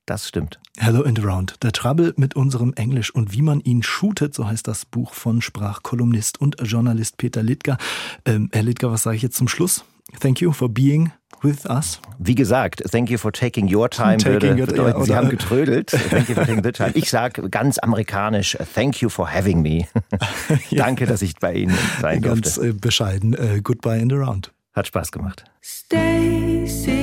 [0.07, 0.61] Das stimmt.
[0.79, 1.65] Hello and Around.
[1.65, 5.43] Der Trouble mit unserem Englisch und wie man ihn shootet, so heißt das Buch von
[5.43, 7.77] Sprachkolumnist und Journalist Peter Littger.
[8.25, 9.85] Ähm, Herr Littger, was sage ich jetzt zum Schluss?
[10.21, 11.11] Thank you for being
[11.43, 12.01] with us.
[12.21, 14.19] Wie gesagt, thank you for taking your time.
[14.19, 15.91] Taking würde bedeuten, Sie haben getrödelt.
[15.91, 16.93] Thank you for taking the time.
[16.95, 19.89] Ich sage ganz amerikanisch, thank you for having me.
[20.71, 22.43] Danke, dass ich bei Ihnen sein durfte.
[22.43, 23.35] Ganz äh, bescheiden.
[23.35, 24.53] Uh, goodbye and around.
[24.73, 25.43] Hat Spaß gemacht.
[25.61, 26.96] Stacy.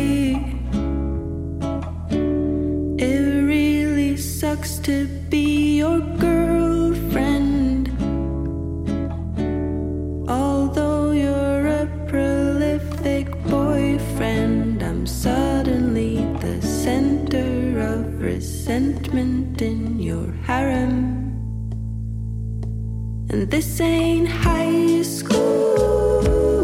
[4.53, 7.89] Sucks to be your girlfriend.
[10.29, 20.97] Although you're a prolific boyfriend, I'm suddenly the center of resentment in your harem.
[23.31, 26.62] And this ain't high school.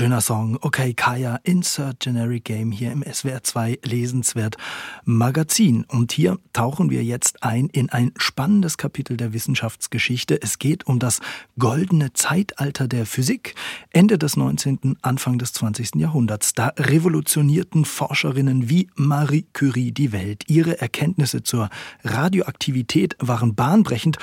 [0.00, 0.56] Schöner Song.
[0.62, 4.56] Okay, Kaya, Insert Generic Game hier im SWR 2 Lesenswert
[5.04, 5.84] Magazin.
[5.88, 10.40] Und hier tauchen wir jetzt ein in ein spannendes Kapitel der Wissenschaftsgeschichte.
[10.40, 11.20] Es geht um das
[11.58, 13.54] goldene Zeitalter der Physik.
[13.90, 15.96] Ende des 19., Anfang des 20.
[15.96, 16.54] Jahrhunderts.
[16.54, 20.44] Da revolutionierten Forscherinnen wie Marie Curie die Welt.
[20.46, 21.68] Ihre Erkenntnisse zur
[22.04, 24.16] Radioaktivität waren bahnbrechend.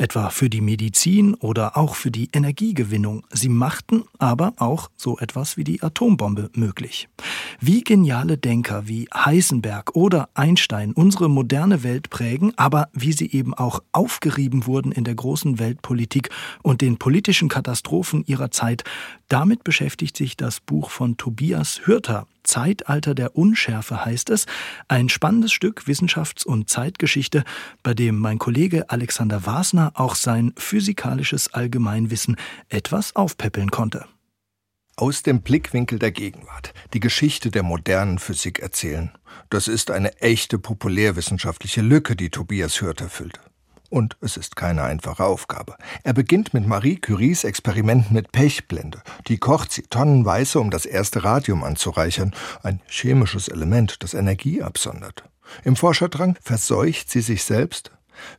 [0.00, 3.26] Etwa für die Medizin oder auch für die Energiegewinnung.
[3.30, 7.08] Sie machten aber auch so etwas wie die Atombombe möglich.
[7.60, 13.52] Wie geniale Denker wie Heisenberg oder Einstein unsere moderne Welt prägen, aber wie sie eben
[13.52, 16.30] auch aufgerieben wurden in der großen Weltpolitik
[16.62, 18.84] und den politischen Katastrophen ihrer Zeit,
[19.28, 22.26] damit beschäftigt sich das Buch von Tobias Hürter.
[22.42, 24.46] Zeitalter der Unschärfe heißt es,
[24.88, 27.44] ein spannendes Stück Wissenschafts- und Zeitgeschichte,
[27.82, 32.36] bei dem mein Kollege Alexander Wasner auch sein physikalisches Allgemeinwissen
[32.68, 34.06] etwas aufpäppeln konnte.
[34.96, 39.10] Aus dem Blickwinkel der Gegenwart die Geschichte der modernen Physik erzählen,
[39.48, 43.40] das ist eine echte populärwissenschaftliche Lücke, die Tobias Hürter füllt.
[43.90, 45.74] Und es ist keine einfache Aufgabe.
[46.04, 49.02] Er beginnt mit Marie Curies Experimenten mit Pechblende.
[49.26, 55.24] Die kocht sie tonnenweise, um das erste Radium anzureichern, ein chemisches Element, das Energie absondert.
[55.64, 57.90] Im Forscherdrang verseucht sie sich selbst,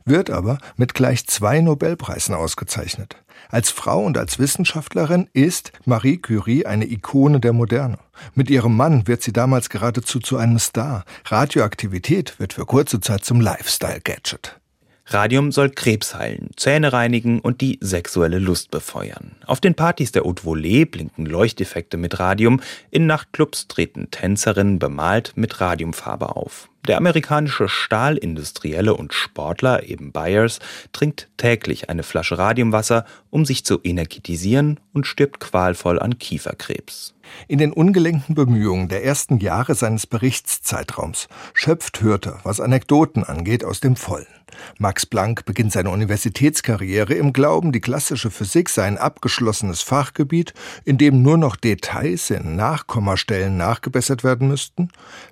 [0.06, 3.16] wird aber mit gleich zwei Nobelpreisen ausgezeichnet.
[3.50, 7.98] Als Frau und als Wissenschaftlerin ist Marie Curie eine Ikone der Moderne.
[8.34, 11.04] Mit ihrem Mann wird sie damals geradezu zu einem Star.
[11.26, 14.61] Radioaktivität wird für kurze Zeit zum Lifestyle-Gadget.
[15.12, 19.36] Radium soll Krebs heilen, Zähne reinigen und die sexuelle Lust befeuern.
[19.46, 25.32] Auf den Partys der Haute Volée blinken Leuchteffekte mit Radium, in Nachtclubs treten Tänzerinnen bemalt
[25.36, 26.68] mit Radiumfarbe auf.
[26.86, 30.58] Der amerikanische Stahlindustrielle und Sportler, eben Byers,
[30.92, 37.14] trinkt täglich eine Flasche Radiumwasser, um sich zu energetisieren und stirbt qualvoll an Kieferkrebs.
[37.48, 43.80] In den ungelenken Bemühungen der ersten Jahre seines Berichtszeitraums schöpft Hürter, was Anekdoten angeht, aus
[43.80, 44.26] dem Vollen.
[44.78, 50.54] Max Planck beginnt seine Universitätskarriere im Glauben, die klassische Physik sei ein abgeschlossenes Fachgebiet,
[50.84, 54.88] in dem nur noch Details in Nachkommastellen nachgebessert werden müssten,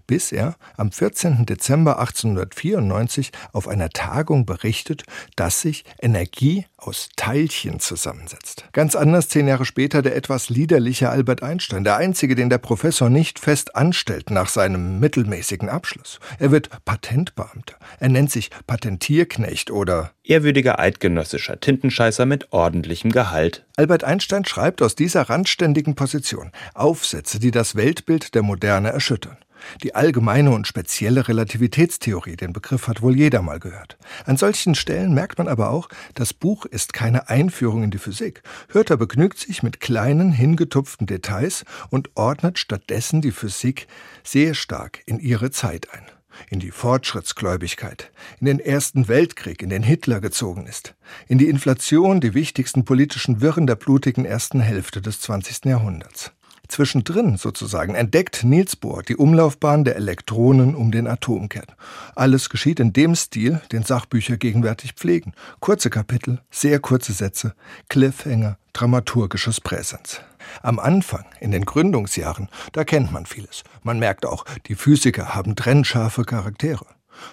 [0.06, 1.46] bis er am 14.
[1.46, 5.04] Dezember 1894 auf einer Tagung berichtet,
[5.36, 8.64] dass sich Energie aus Teilchen zusammensetzt.
[8.72, 13.10] Ganz anders zehn Jahre später der etwas liederliche Albert Einstein, der einzige, den der Professor
[13.10, 16.20] nicht fest anstellt nach seinem mittelmäßigen Abschluss.
[16.38, 17.76] Er wird Patentbeamter.
[17.98, 23.66] Er nennt sich Patentierknecht oder ehrwürdiger eidgenössischer Tintenscheißer mit ordentlichem Gehalt.
[23.76, 29.38] Albert Einstein schreibt aus dieser randständigen Position Aufsätze, die das Weltbild der Moderne erschüttern.
[29.82, 33.98] Die allgemeine und spezielle Relativitätstheorie, den Begriff hat wohl jeder mal gehört.
[34.24, 38.42] An solchen Stellen merkt man aber auch, das Buch ist keine Einführung in die Physik.
[38.68, 43.86] Hörter begnügt sich mit kleinen, hingetupften Details und ordnet stattdessen die Physik
[44.22, 46.04] sehr stark in ihre Zeit ein
[46.48, 50.94] in die Fortschrittsgläubigkeit, in den Ersten Weltkrieg, in den Hitler gezogen ist,
[51.28, 55.66] in die Inflation, die wichtigsten politischen Wirren der blutigen ersten Hälfte des 20.
[55.66, 56.32] Jahrhunderts.
[56.70, 61.66] Zwischendrin sozusagen entdeckt Niels Bohr die Umlaufbahn der Elektronen um den Atomkern.
[62.14, 65.34] Alles geschieht in dem Stil, den Sachbücher gegenwärtig pflegen.
[65.60, 67.54] Kurze Kapitel, sehr kurze Sätze,
[67.88, 70.20] Cliffhanger, dramaturgisches Präsens.
[70.62, 73.62] Am Anfang, in den Gründungsjahren, da kennt man vieles.
[73.82, 76.86] Man merkt auch, die Physiker haben trennscharfe Charaktere.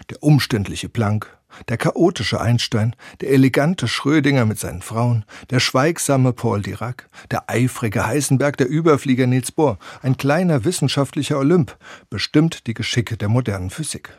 [0.10, 1.38] Der umständliche Planck,
[1.70, 8.06] der chaotische Einstein, der elegante Schrödinger mit seinen Frauen, der schweigsame Paul Dirac, der eifrige
[8.06, 11.78] Heisenberg, der Überflieger Niels Bohr, ein kleiner wissenschaftlicher Olymp,
[12.10, 14.10] bestimmt die Geschicke der modernen Physik.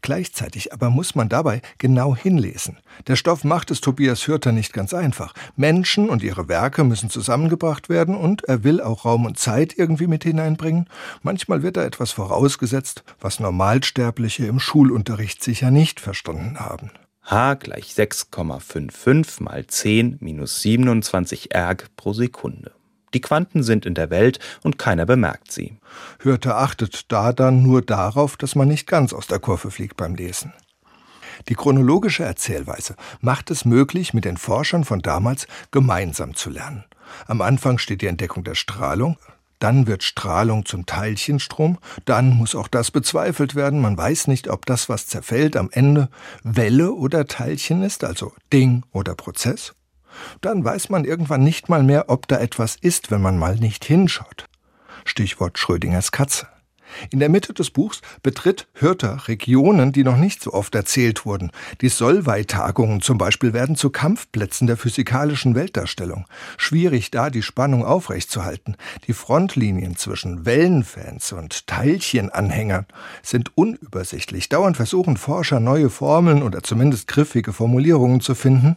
[0.00, 2.78] Gleichzeitig aber muss man dabei genau hinlesen.
[3.06, 5.34] Der Stoff macht es Tobias Hürter nicht ganz einfach.
[5.56, 10.06] Menschen und ihre Werke müssen zusammengebracht werden und er will auch Raum und Zeit irgendwie
[10.06, 10.88] mit hineinbringen.
[11.22, 16.90] Manchmal wird da etwas vorausgesetzt, was Normalsterbliche im Schulunterricht sicher nicht verstanden haben.
[17.24, 22.72] H gleich 6,55 mal 10 minus 27 erg pro Sekunde.
[23.14, 25.76] Die Quanten sind in der Welt und keiner bemerkt sie.
[26.20, 30.14] Hörte achtet da dann nur darauf, dass man nicht ganz aus der Kurve fliegt beim
[30.14, 30.52] Lesen.
[31.48, 36.84] Die chronologische Erzählweise macht es möglich, mit den Forschern von damals gemeinsam zu lernen.
[37.26, 39.18] Am Anfang steht die Entdeckung der Strahlung,
[39.58, 43.80] dann wird Strahlung zum Teilchenstrom, dann muss auch das bezweifelt werden.
[43.80, 46.08] Man weiß nicht, ob das, was zerfällt, am Ende
[46.42, 49.74] Welle oder Teilchen ist, also Ding oder Prozess.
[50.40, 53.84] Dann weiß man irgendwann nicht mal mehr, ob da etwas ist, wenn man mal nicht
[53.84, 54.46] hinschaut.
[55.04, 56.46] Stichwort Schrödingers Katze.
[57.10, 61.50] In der Mitte des Buchs betritt Hürter Regionen, die noch nicht so oft erzählt wurden.
[61.80, 66.26] Die Solvay-Tagungen zum Beispiel werden zu Kampfplätzen der physikalischen Weltdarstellung.
[66.56, 68.76] Schwierig da die Spannung aufrechtzuerhalten.
[69.06, 72.86] Die Frontlinien zwischen Wellenfans und Teilchenanhängern
[73.22, 74.48] sind unübersichtlich.
[74.48, 78.76] Dauernd versuchen Forscher neue Formeln oder zumindest griffige Formulierungen zu finden.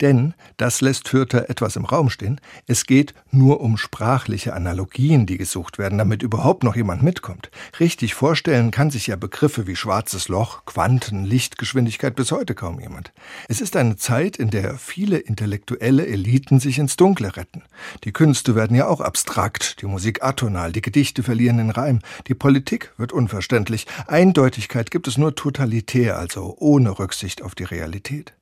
[0.00, 5.38] Denn, das lässt Fürther etwas im Raum stehen, es geht nur um sprachliche Analogien, die
[5.38, 7.50] gesucht werden, damit überhaupt noch jemand mitkommt.
[7.80, 13.12] Richtig vorstellen kann sich ja Begriffe wie schwarzes Loch, Quanten, Lichtgeschwindigkeit bis heute kaum jemand.
[13.48, 17.62] Es ist eine Zeit, in der viele intellektuelle Eliten sich ins Dunkle retten.
[18.04, 22.34] Die Künste werden ja auch abstrakt, die Musik atonal, die Gedichte verlieren den Reim, die
[22.34, 28.37] Politik wird unverständlich, Eindeutigkeit gibt es nur totalitär, also ohne Rücksicht auf die Realität.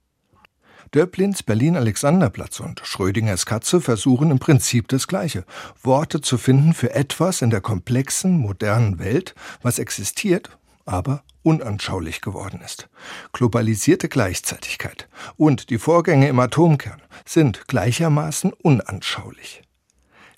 [0.95, 5.45] Döblins Berlin-Alexanderplatz und Schrödingers Katze versuchen im Prinzip das Gleiche.
[5.83, 12.61] Worte zu finden für etwas in der komplexen, modernen Welt, was existiert, aber unanschaulich geworden
[12.65, 12.89] ist.
[13.33, 19.63] Globalisierte Gleichzeitigkeit und die Vorgänge im Atomkern sind gleichermaßen unanschaulich.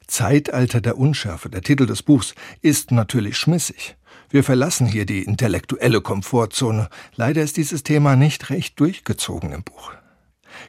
[0.07, 3.97] Zeitalter der Unschärfe, der Titel des Buchs, ist natürlich schmissig.
[4.31, 6.89] Wir verlassen hier die intellektuelle Komfortzone.
[7.15, 9.93] Leider ist dieses Thema nicht recht durchgezogen im Buch.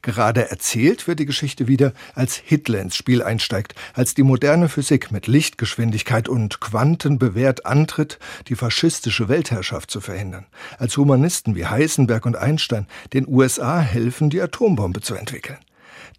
[0.02, 5.12] Gerade erzählt wird die Geschichte wieder, als Hitler ins Spiel einsteigt, als die moderne Physik
[5.12, 10.46] mit Lichtgeschwindigkeit und Quanten bewährt antritt, die faschistische Weltherrschaft zu verhindern,
[10.78, 15.58] als Humanisten wie Heisenberg und Einstein den USA helfen, die Atombombe zu entwickeln.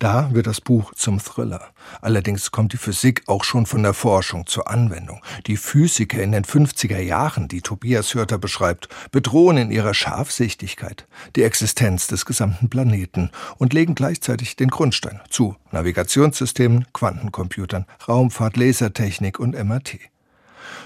[0.00, 1.74] Da wird das Buch zum Thriller.
[2.00, 5.20] Allerdings kommt die Physik auch schon von der Forschung zur Anwendung.
[5.46, 11.42] Die Physiker in den 50er Jahren, die Tobias Hörter beschreibt, bedrohen in ihrer Scharfsichtigkeit die
[11.42, 19.52] Existenz des gesamten Planeten und legen gleichzeitig den Grundstein zu Navigationssystemen, Quantencomputern, Raumfahrt, Lasertechnik und
[19.52, 19.98] MRT.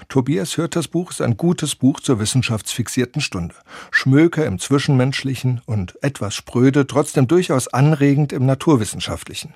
[0.09, 3.55] Tobias Hörters Buch ist ein gutes Buch zur wissenschaftsfixierten Stunde.
[3.91, 9.53] Schmöker im Zwischenmenschlichen und etwas spröde, trotzdem durchaus anregend im Naturwissenschaftlichen.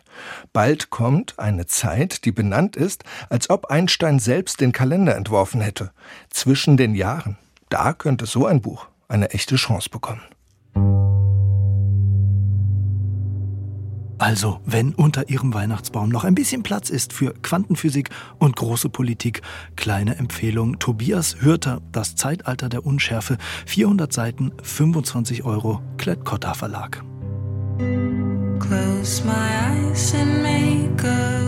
[0.54, 5.92] Bald kommt eine Zeit, die benannt ist, als ob Einstein selbst den Kalender entworfen hätte.
[6.30, 7.38] Zwischen den Jahren.
[7.70, 10.22] Da könnte so ein Buch eine echte Chance bekommen.
[14.19, 19.41] Also, wenn unter Ihrem Weihnachtsbaum noch ein bisschen Platz ist für Quantenphysik und große Politik,
[19.77, 20.77] kleine Empfehlung.
[20.77, 27.01] Tobias Hürter, Das Zeitalter der Unschärfe, 400 Seiten, 25 Euro, Klett-Cotta Verlag.
[28.60, 31.38] Close my eyes and make a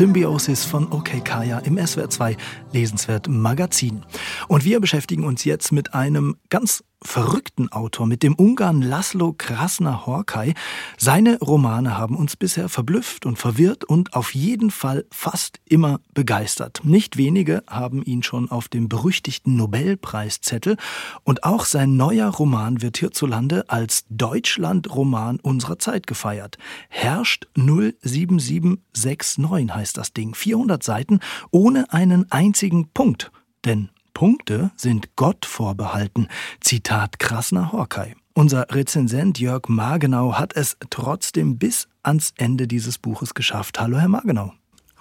[0.00, 2.34] Symbiosis von OK Kaya im SWR 2
[2.72, 4.02] Lesenswert Magazin.
[4.48, 10.54] Und wir beschäftigen uns jetzt mit einem ganz verrückten Autor, mit dem Ungarn Laszlo Krasner-Horkai.
[10.98, 16.82] Seine Romane haben uns bisher verblüfft und verwirrt und auf jeden Fall fast immer begeistert.
[16.84, 20.76] Nicht wenige haben ihn schon auf dem berüchtigten Nobelpreiszettel
[21.24, 26.58] und auch sein neuer Roman wird hierzulande als Deutschland-Roman unserer Zeit gefeiert.
[26.88, 30.34] Herrscht 07769 heißt das Ding.
[30.34, 31.20] 400 Seiten
[31.50, 33.32] ohne einen einzigen Punkt.
[33.64, 36.28] Denn Punkte sind Gott vorbehalten.
[36.60, 38.14] Zitat Krasner Horkai.
[38.34, 43.80] Unser Rezensent Jörg Margenau hat es trotzdem bis ans Ende dieses Buches geschafft.
[43.80, 44.52] Hallo, Herr Margenau.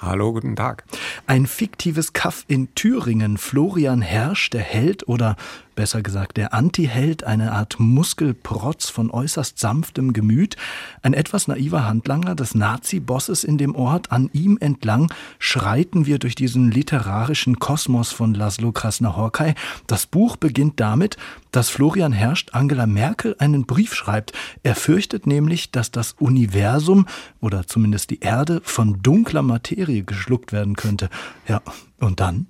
[0.01, 0.85] Hallo, guten Tag.
[1.27, 3.37] Ein fiktives Kaff in Thüringen.
[3.37, 5.35] Florian Hersch, der Held oder
[5.79, 10.57] besser gesagt der Antiheld, eine Art Muskelprotz von äußerst sanftem Gemüt,
[11.03, 14.11] ein etwas naiver Handlanger des Nazi-Bosses in dem Ort.
[14.11, 19.55] An ihm entlang schreiten wir durch diesen literarischen Kosmos von Laszlo Krasner-Horkai.
[19.87, 21.15] Das Buch beginnt damit,
[21.51, 24.33] dass Florian Herrscht Angela Merkel einen Brief schreibt.
[24.63, 27.05] Er fürchtet nämlich, dass das Universum
[27.39, 31.09] oder zumindest die Erde von dunkler Materie geschluckt werden könnte.
[31.47, 31.61] Ja,
[32.01, 32.47] und dann?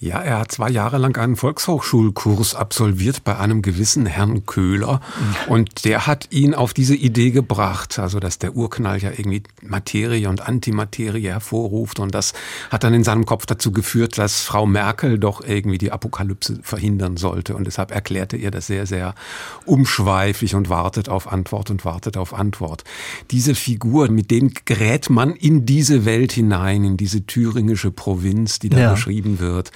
[0.00, 5.00] Ja, er hat zwei Jahre lang einen Volkshochschulkurs absolviert bei einem gewissen Herrn Köhler.
[5.48, 10.28] Und der hat ihn auf diese Idee gebracht, also dass der Urknall ja irgendwie Materie
[10.28, 12.00] und Antimaterie hervorruft.
[12.00, 12.34] Und das
[12.70, 17.16] hat dann in seinem Kopf dazu geführt, dass Frau Merkel doch irgendwie die Apokalypse verhindern
[17.16, 17.54] sollte.
[17.54, 19.14] Und deshalb erklärte er das sehr, sehr
[19.64, 22.84] umschweifig und wartet auf Antwort und wartet auf Antwort.
[23.30, 28.68] Diese Figur, mit denen gerät man in diese Welt hinein, in diese thüringische Provinz, die
[28.68, 28.90] da ja.
[28.90, 29.70] beschrieben wird.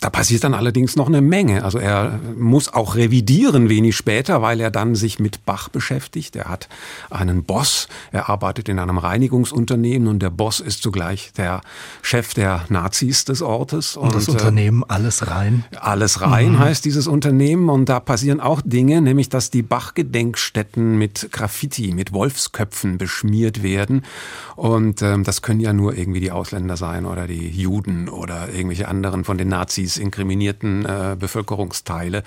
[0.00, 1.64] Da passiert dann allerdings noch eine Menge.
[1.64, 6.36] Also er muss auch revidieren wenig später, weil er dann sich mit Bach beschäftigt.
[6.36, 6.68] Er hat
[7.10, 11.62] einen Boss, er arbeitet in einem Reinigungsunternehmen und der Boss ist zugleich der
[12.02, 13.96] Chef der Nazis des Ortes.
[13.96, 15.64] Und, und das Unternehmen äh, Alles Rein?
[15.80, 16.58] Alles Rein mhm.
[16.58, 22.12] heißt dieses Unternehmen und da passieren auch Dinge, nämlich dass die Bach-Gedenkstätten mit Graffiti, mit
[22.12, 24.02] Wolfsköpfen beschmiert werden.
[24.56, 28.88] Und ähm, das können ja nur irgendwie die Ausländer sein oder die Juden oder irgendwelche
[28.88, 32.22] anderen von den Nazis inkriminierten äh, Bevölkerungsteile.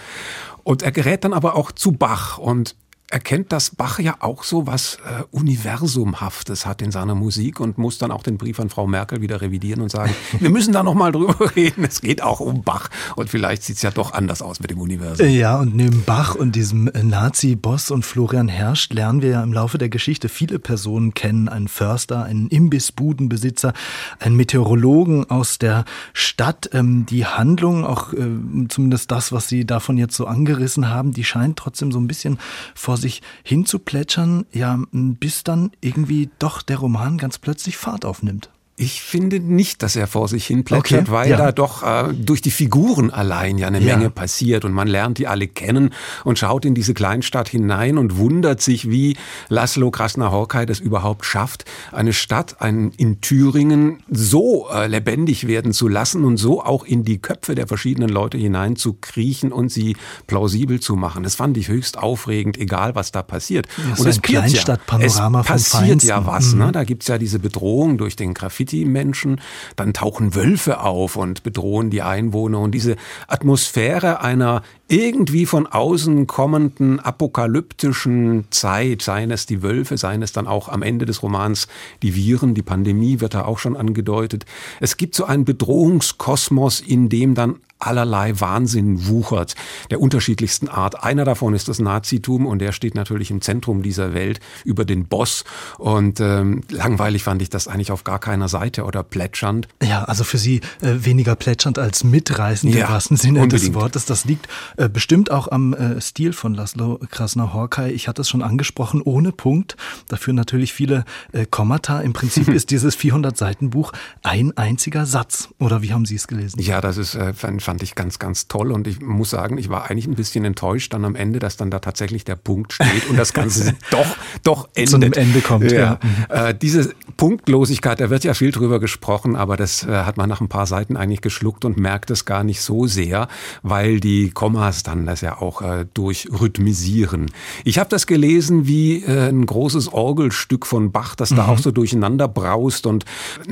[0.64, 2.76] Und er gerät dann aber auch zu Bach und
[3.10, 7.98] erkennt, dass Bach ja auch so was äh, Universumhaftes hat in seiner Musik und muss
[7.98, 11.14] dann auch den Brief an Frau Merkel wieder revidieren und sagen, wir müssen da nochmal
[11.14, 11.86] drüber reden.
[11.86, 15.28] Es geht auch um Bach und vielleicht sieht's ja doch anders aus mit dem Universum.
[15.30, 19.54] Ja, und neben Bach und diesem äh, Nazi-Boss und Florian Herrscht lernen wir ja im
[19.54, 21.48] Laufe der Geschichte viele Personen kennen.
[21.48, 23.72] Einen Förster, einen Imbissbudenbesitzer,
[24.20, 26.70] einen Meteorologen aus der Stadt.
[26.74, 28.28] Ähm, die Handlung, auch äh,
[28.68, 32.38] zumindest das, was Sie davon jetzt so angerissen haben, die scheint trotzdem so ein bisschen
[32.76, 38.50] vor vor sich hinzuplätschern, ja, bis dann irgendwie doch der Roman ganz plötzlich Fahrt aufnimmt.
[38.80, 41.38] Ich finde nicht, dass er vor sich hin plätschert, okay, weil ja.
[41.38, 43.98] da doch äh, durch die Figuren allein ja eine ja.
[43.98, 48.18] Menge passiert und man lernt die alle kennen und schaut in diese Kleinstadt hinein und
[48.18, 49.18] wundert sich, wie
[49.50, 55.88] Laszlo Krasner-Horkai das überhaupt schafft, eine Stadt ein, in Thüringen so äh, lebendig werden zu
[55.88, 59.98] lassen und so auch in die Köpfe der verschiedenen Leute hinein zu kriechen und sie
[60.28, 61.24] plausibel zu machen.
[61.24, 63.68] Das fand ich höchst aufregend, egal was da passiert.
[63.76, 66.54] Ja, und es, Kleinstadtpanorama ja, es passiert ja was.
[66.54, 66.60] Mhm.
[66.60, 66.72] Ne?
[66.74, 69.42] Da gibt's ja diese Bedrohung durch den Graffiti Graffiti-Menschen,
[69.76, 72.96] dann tauchen Wölfe auf und bedrohen die Einwohner und diese
[73.28, 80.48] Atmosphäre einer irgendwie von außen kommenden apokalyptischen Zeit, seien es die Wölfe, seien es dann
[80.48, 81.68] auch am Ende des Romans
[82.02, 84.46] die Viren, die Pandemie wird da auch schon angedeutet.
[84.80, 89.56] Es gibt so einen Bedrohungskosmos, in dem dann allerlei Wahnsinn wuchert,
[89.92, 91.04] der unterschiedlichsten Art.
[91.04, 95.06] Einer davon ist das Nazitum und der steht natürlich im Zentrum dieser Welt über den
[95.06, 95.44] Boss.
[95.78, 99.68] Und ähm, langweilig fand ich das eigentlich auf gar keiner Seite oder plätschernd.
[99.82, 103.70] Ja, also für Sie äh, weniger plätschernd als mitreißend ja, im wahrsten Sinne unbedingt.
[103.70, 104.06] des Wortes.
[104.06, 104.48] Das liegt
[104.78, 107.92] äh, bestimmt auch am äh, Stil von Laszlo Krasner-Horkai.
[107.92, 109.78] Ich hatte es schon angesprochen, ohne Punkt.
[110.08, 112.02] Dafür natürlich viele äh, Kommata.
[112.02, 113.92] Im Prinzip ist dieses 400-Seiten-Buch
[114.24, 115.50] ein einziger Satz.
[115.60, 116.60] Oder wie haben Sie es gelesen?
[116.62, 117.34] Ja, das ist, äh,
[117.68, 118.72] fand ich ganz, ganz toll.
[118.72, 121.72] Und ich muss sagen, ich war eigentlich ein bisschen enttäuscht dann am Ende, dass dann
[121.72, 124.90] da tatsächlich der Punkt steht und das Ganze doch, doch endet.
[124.90, 126.00] Zu einem Ende kommt, ja.
[126.30, 126.50] ja.
[126.50, 130.42] Äh, diese Punktlosigkeit, da wird ja viel drüber gesprochen, aber das äh, hat man nach
[130.42, 133.28] ein paar Seiten eigentlich geschluckt und merkt es gar nicht so sehr,
[133.64, 137.32] weil die Komma Dramas dann das ja auch äh, durchrhythmisieren.
[137.64, 141.36] Ich habe das gelesen wie äh, ein großes Orgelstück von Bach, das mhm.
[141.38, 143.06] da auch so durcheinander braust und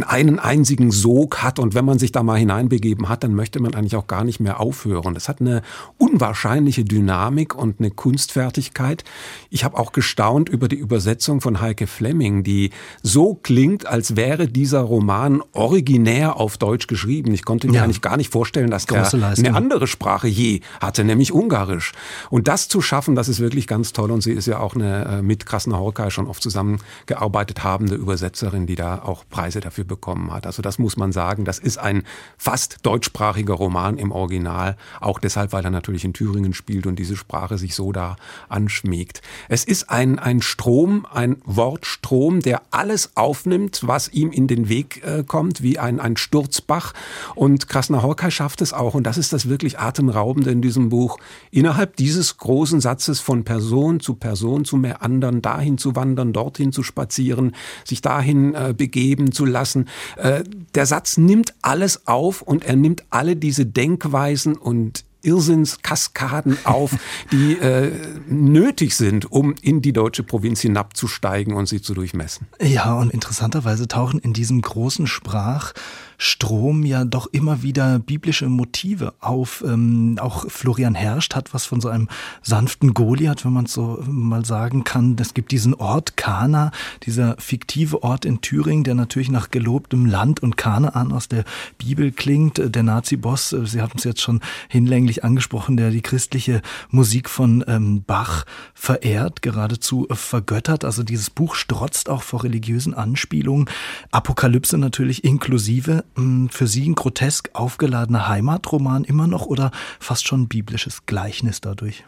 [0.08, 1.60] einen einzigen Sog hat.
[1.60, 4.40] Und wenn man sich da mal hineinbegeben hat, dann möchte man eigentlich auch gar nicht
[4.40, 5.16] mehr aufhören.
[5.16, 5.62] Es hat eine
[5.98, 9.04] unwahrscheinliche Dynamik und eine Kunstfertigkeit.
[9.50, 14.48] Ich habe auch gestaunt über die Übersetzung von Heike Fleming, die so klingt, als wäre
[14.48, 17.34] dieser Roman originär auf Deutsch geschrieben.
[17.34, 17.84] Ich konnte mir ja.
[17.84, 21.94] eigentlich gar nicht vorstellen, dass der eine andere Sprache je hatte nämlich Ungarisch.
[22.30, 24.12] Und das zu schaffen, das ist wirklich ganz toll.
[24.12, 28.68] Und sie ist ja auch eine äh, mit Krasner Horkai schon oft zusammengearbeitet habende Übersetzerin,
[28.68, 30.46] die da auch Preise dafür bekommen hat.
[30.46, 31.46] Also das muss man sagen.
[31.46, 32.04] Das ist ein
[32.38, 34.78] fast deutschsprachiger Roman im Original.
[35.02, 38.16] Auch deshalb, weil er natürlich in Thüringen spielt und diese Sprache sich so da
[38.50, 39.22] anschmiegt.
[39.50, 45.04] Es ist ein, ein Strom, ein Wortstrom, der alles aufnimmt, was ihm in den Weg
[45.04, 46.94] äh, kommt, wie ein, ein Sturzbach.
[47.36, 48.94] Und Krasner Horkai schafft es auch.
[48.94, 51.18] Und das ist das wirklich Atemraubende in diesem Buch
[51.52, 56.72] innerhalb dieses großen Satzes von Person zu Person zu mehr anderen, dahin zu wandern, dorthin
[56.72, 59.88] zu spazieren, sich dahin äh, begeben zu lassen.
[60.18, 60.44] Äh,
[60.74, 66.96] der Satz nimmt alles auf und er nimmt alle diese Denkweisen und Irrsinnskaskaden auf,
[67.32, 67.92] die äh,
[68.28, 72.48] nötig sind, um in die deutsche Provinz hinabzusteigen und sie zu durchmessen.
[72.60, 75.74] Ja, und interessanterweise tauchen in diesem großen Sprach
[76.18, 79.64] Strom ja doch immer wieder biblische Motive auf.
[79.68, 82.08] Ähm, auch Florian Herrscht hat was von so einem
[82.42, 85.16] sanften Goliath, wenn man es so mal sagen kann.
[85.20, 86.72] Es gibt diesen Ort Kana,
[87.04, 91.44] dieser fiktive Ort in Thüringen, der natürlich nach gelobtem Land und Kanaan aus der
[91.78, 92.62] Bibel klingt.
[92.64, 97.64] Der Nazi-Boss, äh, Sie hatten es jetzt schon hinlänglich angesprochen, der die christliche Musik von
[97.68, 100.86] ähm, Bach verehrt, geradezu vergöttert.
[100.86, 103.70] Also dieses Buch strotzt auch vor religiösen Anspielungen.
[104.12, 106.05] Apokalypse natürlich inklusive.
[106.16, 112.04] Hm, für Sie ein grotesk aufgeladener Heimatroman immer noch oder fast schon biblisches Gleichnis dadurch?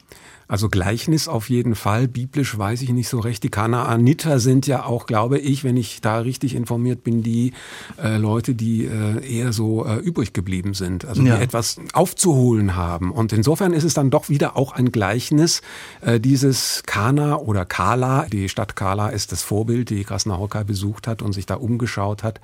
[0.49, 2.07] Also Gleichnis auf jeden Fall.
[2.07, 3.43] Biblisch weiß ich nicht so recht.
[3.43, 7.51] Die Kanaaniter sind ja auch, glaube ich, wenn ich da richtig informiert bin, die
[8.01, 13.11] äh, Leute, die äh, eher so äh, übrig geblieben sind, also die etwas aufzuholen haben.
[13.11, 15.61] Und insofern ist es dann doch wieder auch ein Gleichnis.
[15.99, 21.21] Äh, dieses Kana oder Kala, die Stadt Kala ist das Vorbild, die Krasnahorkai besucht hat
[21.21, 22.39] und sich da umgeschaut hat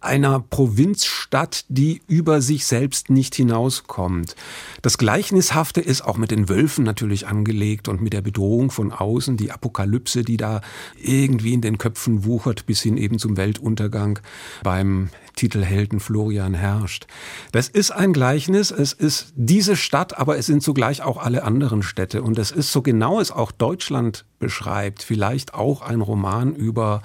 [0.00, 4.34] einer Provinzstadt, die über sich selbst nicht hinauskommt.
[4.82, 9.36] Das Gleichnishafte ist auch mit den Wölfen natürlich angelegt und mit der Bedrohung von außen,
[9.36, 10.62] die Apokalypse, die da
[10.96, 14.20] irgendwie in den Köpfen wuchert, bis hin eben zum Weltuntergang
[14.62, 17.06] beim Titelhelden Florian herrscht.
[17.52, 21.82] Das ist ein Gleichnis, es ist diese Stadt, aber es sind zugleich auch alle anderen
[21.82, 22.22] Städte.
[22.22, 27.02] Und es ist so genau es auch Deutschland beschreibt, vielleicht auch ein Roman über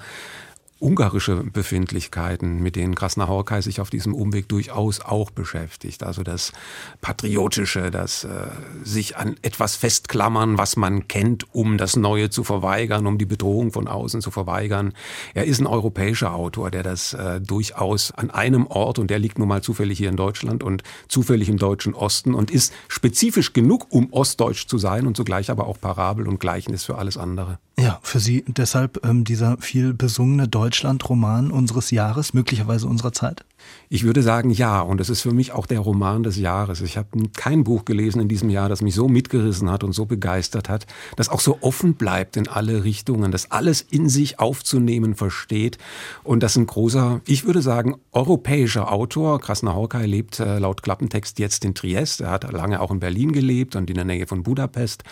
[0.78, 6.02] ungarische Befindlichkeiten, mit denen Krasnahorkai sich auf diesem Umweg durchaus auch beschäftigt.
[6.02, 6.52] Also das
[7.00, 8.48] Patriotische, das äh,
[8.84, 13.72] sich an etwas festklammern, was man kennt, um das Neue zu verweigern, um die Bedrohung
[13.72, 14.92] von außen zu verweigern.
[15.32, 19.38] Er ist ein europäischer Autor, der das äh, durchaus an einem Ort, und der liegt
[19.38, 23.86] nun mal zufällig hier in Deutschland und zufällig im deutschen Osten und ist spezifisch genug,
[23.88, 27.58] um ostdeutsch zu sein und zugleich aber auch Parabel und Gleichnis für alles andere.
[27.78, 33.44] Ja, für Sie deshalb ähm, dieser viel besungene Deutschland-Roman unseres Jahres, möglicherweise unserer Zeit?
[33.88, 34.80] Ich würde sagen, ja.
[34.80, 36.80] Und es ist für mich auch der Roman des Jahres.
[36.80, 40.06] Ich habe kein Buch gelesen in diesem Jahr, das mich so mitgerissen hat und so
[40.06, 40.86] begeistert hat,
[41.16, 45.78] das auch so offen bleibt in alle Richtungen, das alles in sich aufzunehmen versteht.
[46.24, 49.40] Und das ein großer, ich würde sagen, europäischer Autor.
[49.40, 52.20] Krasnahorkai lebt äh, laut Klappentext jetzt in Triest.
[52.20, 55.04] Er hat lange auch in Berlin gelebt und in der Nähe von Budapest.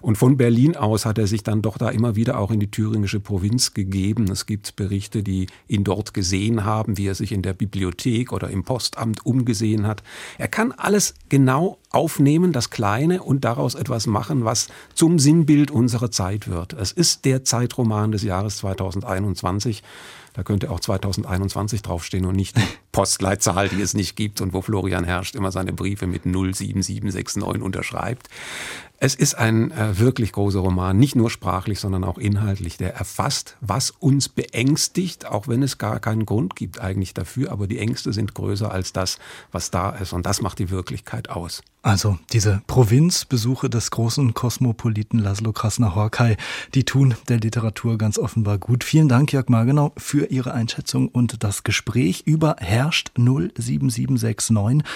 [0.00, 2.70] Und von Berlin aus hat er sich dann doch da immer wieder auch in die
[2.70, 4.30] thüringische Provinz gegeben.
[4.30, 8.32] Es gibt Berichte, die ihn dort gesehen haben, wie er sich in der Bibliothek Bibliothek
[8.32, 10.02] oder im Postamt umgesehen hat.
[10.38, 16.10] Er kann alles genau aufnehmen, das Kleine, und daraus etwas machen, was zum Sinnbild unserer
[16.10, 16.72] Zeit wird.
[16.72, 19.82] Es ist der Zeitroman des Jahres 2021.
[20.32, 22.56] Da könnte auch 2021 draufstehen und nicht
[22.92, 28.28] Postleitzahl, die es nicht gibt und wo Florian Herrscht immer seine Briefe mit 07769 unterschreibt.
[29.02, 32.76] Es ist ein äh, wirklich großer Roman, nicht nur sprachlich, sondern auch inhaltlich.
[32.76, 37.50] Der erfasst, was uns beängstigt, auch wenn es gar keinen Grund gibt eigentlich dafür.
[37.50, 39.18] Aber die Ängste sind größer als das,
[39.52, 40.12] was da ist.
[40.12, 41.62] Und das macht die Wirklichkeit aus.
[41.82, 46.36] Also diese Provinzbesuche des großen Kosmopoliten Laszlo Krasner-Horkai,
[46.74, 48.84] die tun der Literatur ganz offenbar gut.
[48.84, 54.86] Vielen Dank, Jörg Margenau, für Ihre Einschätzung und das Gespräch über Herrscht 07769,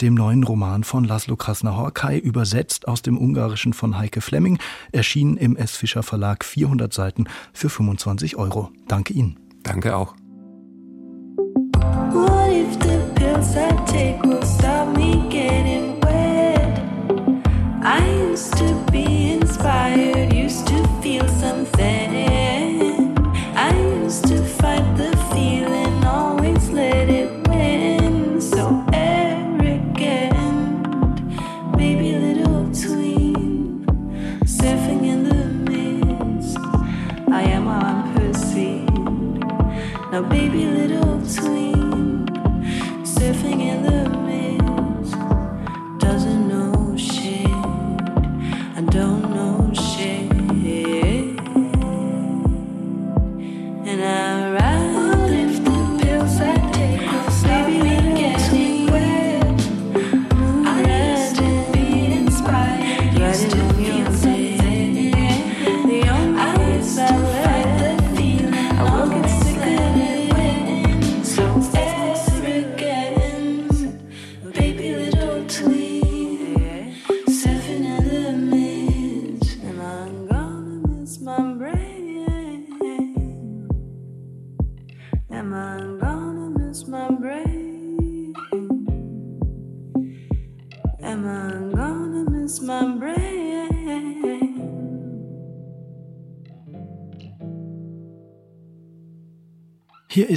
[0.00, 4.60] dem neuen Roman von Laszlo Krasner-Horkai, übersetzt aus dem Ungarischen von Heike Flemming,
[4.92, 5.76] erschienen im S.
[5.76, 8.70] Fischer Verlag 400 Seiten für 25 Euro.
[8.86, 9.40] Danke Ihnen.
[9.64, 10.14] Danke auch.
[12.12, 14.67] What if the pills I take will stop
[17.90, 20.34] I used to be inspired,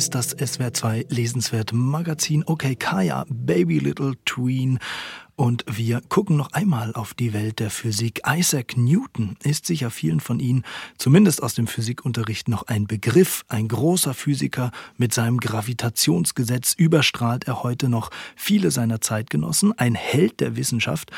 [0.02, 4.80] ist das SWR2 Lesenswert Magazin Okay Kaya, Baby Little Tween
[5.36, 8.22] und wir gucken noch einmal auf die Welt der Physik.
[8.28, 10.64] Isaac Newton ist sicher vielen von Ihnen,
[11.00, 13.44] zumindest aus dem Physikunterricht, noch ein Begriff.
[13.48, 19.76] Ein großer Physiker mit seinem Gravitationsgesetz überstrahlt er heute noch viele seiner Zeitgenossen.
[19.78, 21.12] Ein Held der Wissenschaft.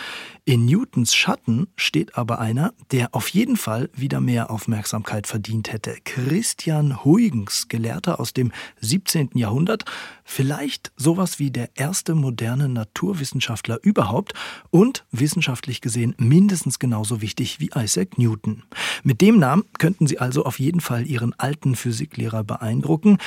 [0.45, 5.95] In Newtons Schatten steht aber einer, der auf jeden Fall wieder mehr Aufmerksamkeit verdient hätte.
[6.03, 9.29] Christian Huygens, Gelehrter aus dem 17.
[9.35, 9.85] Jahrhundert.
[10.25, 14.33] Vielleicht sowas wie der erste moderne Naturwissenschaftler überhaupt
[14.69, 18.63] und wissenschaftlich gesehen mindestens genauso wichtig wie Isaac Newton.
[19.03, 23.17] Mit dem Namen könnten Sie also auf jeden Fall Ihren alten Physiklehrer beeindrucken.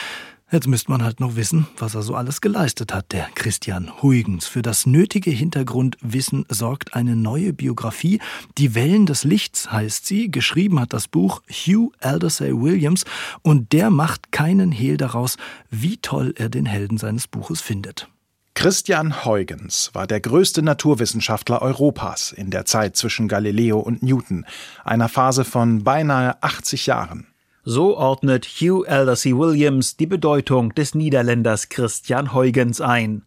[0.52, 4.46] Jetzt müsste man halt noch wissen, was er so alles geleistet hat, der Christian Huygens.
[4.46, 8.20] Für das nötige Hintergrundwissen sorgt eine neue Biografie.
[8.56, 10.30] Die Wellen des Lichts heißt sie.
[10.30, 13.04] Geschrieben hat das Buch Hugh Aldersay Williams
[13.42, 15.36] und der macht keinen Hehl daraus,
[15.70, 18.06] wie toll er den Helden seines Buches findet.
[18.54, 24.46] Christian Huygens war der größte Naturwissenschaftler Europas in der Zeit zwischen Galileo und Newton,
[24.84, 27.26] einer Phase von beinahe 80 Jahren.
[27.68, 33.22] So ordnet Hugh Aldersey Williams die Bedeutung des Niederländers Christian Huygens ein.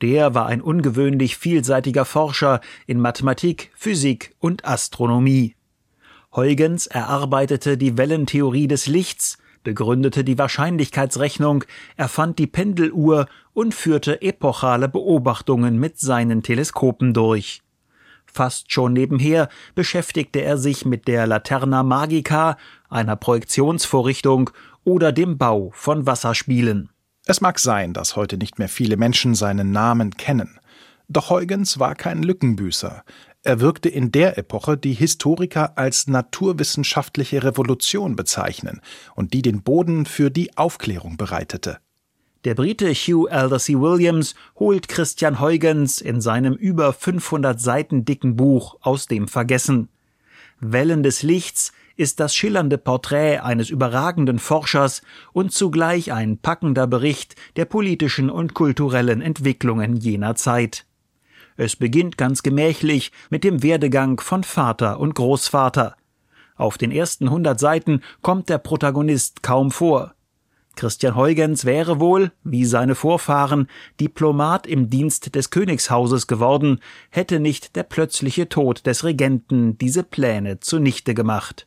[0.00, 5.54] Der war ein ungewöhnlich vielseitiger Forscher in Mathematik, Physik und Astronomie.
[6.34, 11.64] Huygens erarbeitete die Wellentheorie des Lichts, begründete die Wahrscheinlichkeitsrechnung,
[11.98, 17.60] erfand die Pendeluhr und führte epochale Beobachtungen mit seinen Teleskopen durch.
[18.34, 22.56] Fast schon nebenher beschäftigte er sich mit der Laterna Magica,
[22.88, 24.50] einer Projektionsvorrichtung
[24.82, 26.90] oder dem Bau von Wasserspielen.
[27.26, 30.58] Es mag sein, dass heute nicht mehr viele Menschen seinen Namen kennen.
[31.08, 33.04] Doch Huygens war kein Lückenbüßer.
[33.44, 38.80] Er wirkte in der Epoche, die Historiker als naturwissenschaftliche Revolution bezeichnen
[39.14, 41.78] und die den Boden für die Aufklärung bereitete.
[42.44, 48.76] Der Brite Hugh Aldersey Williams holt Christian Huygens in seinem über 500 Seiten dicken Buch
[48.82, 49.88] aus dem Vergessen.
[50.60, 55.00] Wellen des Lichts ist das schillernde Porträt eines überragenden Forschers
[55.32, 60.84] und zugleich ein packender Bericht der politischen und kulturellen Entwicklungen jener Zeit.
[61.56, 65.96] Es beginnt ganz gemächlich mit dem Werdegang von Vater und Großvater.
[66.56, 70.14] Auf den ersten hundert Seiten kommt der Protagonist kaum vor.
[70.76, 73.68] Christian Huygens wäre wohl, wie seine Vorfahren,
[74.00, 80.60] Diplomat im Dienst des Königshauses geworden, hätte nicht der plötzliche Tod des Regenten diese Pläne
[80.60, 81.66] zunichte gemacht.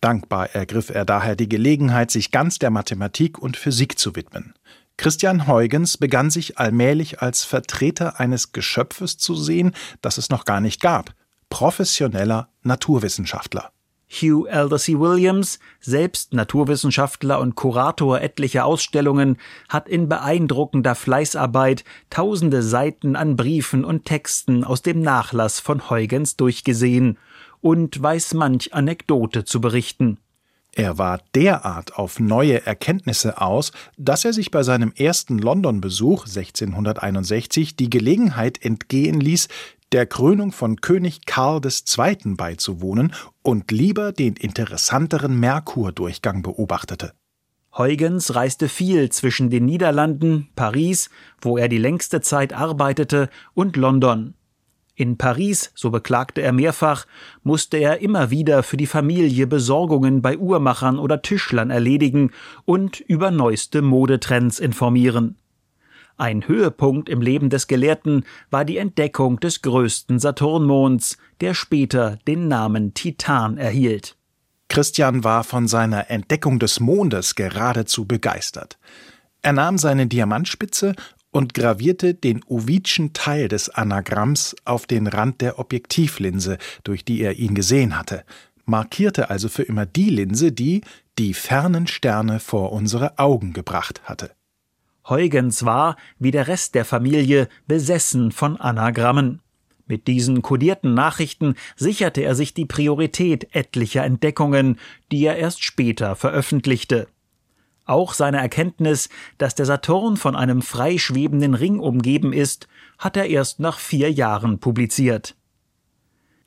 [0.00, 4.54] Dankbar ergriff er daher die Gelegenheit, sich ganz der Mathematik und Physik zu widmen.
[4.96, 10.60] Christian Huygens begann sich allmählich als Vertreter eines Geschöpfes zu sehen, das es noch gar
[10.60, 11.14] nicht gab,
[11.48, 13.72] professioneller Naturwissenschaftler.
[14.08, 19.38] Hugh Aldersey Williams, selbst Naturwissenschaftler und Kurator etlicher Ausstellungen,
[19.68, 26.36] hat in beeindruckender Fleißarbeit tausende Seiten an Briefen und Texten aus dem Nachlass von Huygens
[26.36, 27.18] durchgesehen
[27.60, 30.18] und weiß manch Anekdote zu berichten.
[30.76, 37.76] Er war derart auf neue Erkenntnisse aus, dass er sich bei seinem ersten London-Besuch 1661
[37.76, 39.46] die Gelegenheit entgehen ließ,
[39.94, 42.34] der Krönung von König Karl II.
[42.34, 47.12] beizuwohnen und lieber den interessanteren Merkur-Durchgang beobachtete.
[47.78, 54.34] Huygens reiste viel zwischen den Niederlanden, Paris, wo er die längste Zeit arbeitete, und London.
[54.96, 57.06] In Paris, so beklagte er mehrfach,
[57.44, 62.32] musste er immer wieder für die Familie Besorgungen bei Uhrmachern oder Tischlern erledigen
[62.64, 65.36] und über neueste Modetrends informieren.
[66.16, 72.46] Ein Höhepunkt im Leben des Gelehrten war die Entdeckung des größten Saturnmonds, der später den
[72.46, 74.16] Namen Titan erhielt.
[74.68, 78.78] Christian war von seiner Entdeckung des Mondes geradezu begeistert.
[79.42, 80.94] Er nahm seine Diamantspitze
[81.30, 87.38] und gravierte den Ovidschen Teil des Anagramms auf den Rand der Objektivlinse, durch die er
[87.38, 88.24] ihn gesehen hatte,
[88.66, 90.82] markierte also für immer die Linse, die
[91.18, 94.30] die fernen Sterne vor unsere Augen gebracht hatte.
[95.08, 99.40] Huygens war, wie der Rest der Familie, besessen von Anagrammen.
[99.86, 104.78] Mit diesen kodierten Nachrichten sicherte er sich die Priorität etlicher Entdeckungen,
[105.12, 107.06] die er erst später veröffentlichte.
[107.84, 112.66] Auch seine Erkenntnis, dass der Saturn von einem freischwebenden Ring umgeben ist,
[112.98, 115.36] hat er erst nach vier Jahren publiziert.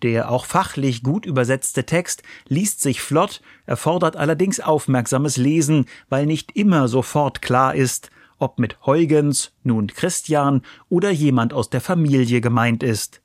[0.03, 6.55] Der auch fachlich gut übersetzte Text liest sich flott, erfordert allerdings aufmerksames Lesen, weil nicht
[6.55, 8.09] immer sofort klar ist,
[8.39, 13.21] ob mit Huygens nun Christian oder jemand aus der Familie gemeint ist.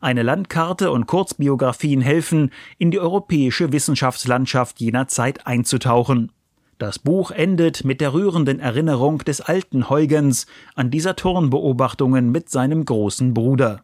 [0.00, 6.30] Eine Landkarte und Kurzbiografien helfen, in die europäische Wissenschaftslandschaft jener Zeit einzutauchen.
[6.78, 10.46] Das Buch endet mit der rührenden Erinnerung des alten Huygens
[10.76, 13.82] an die Saturnbeobachtungen mit seinem großen Bruder.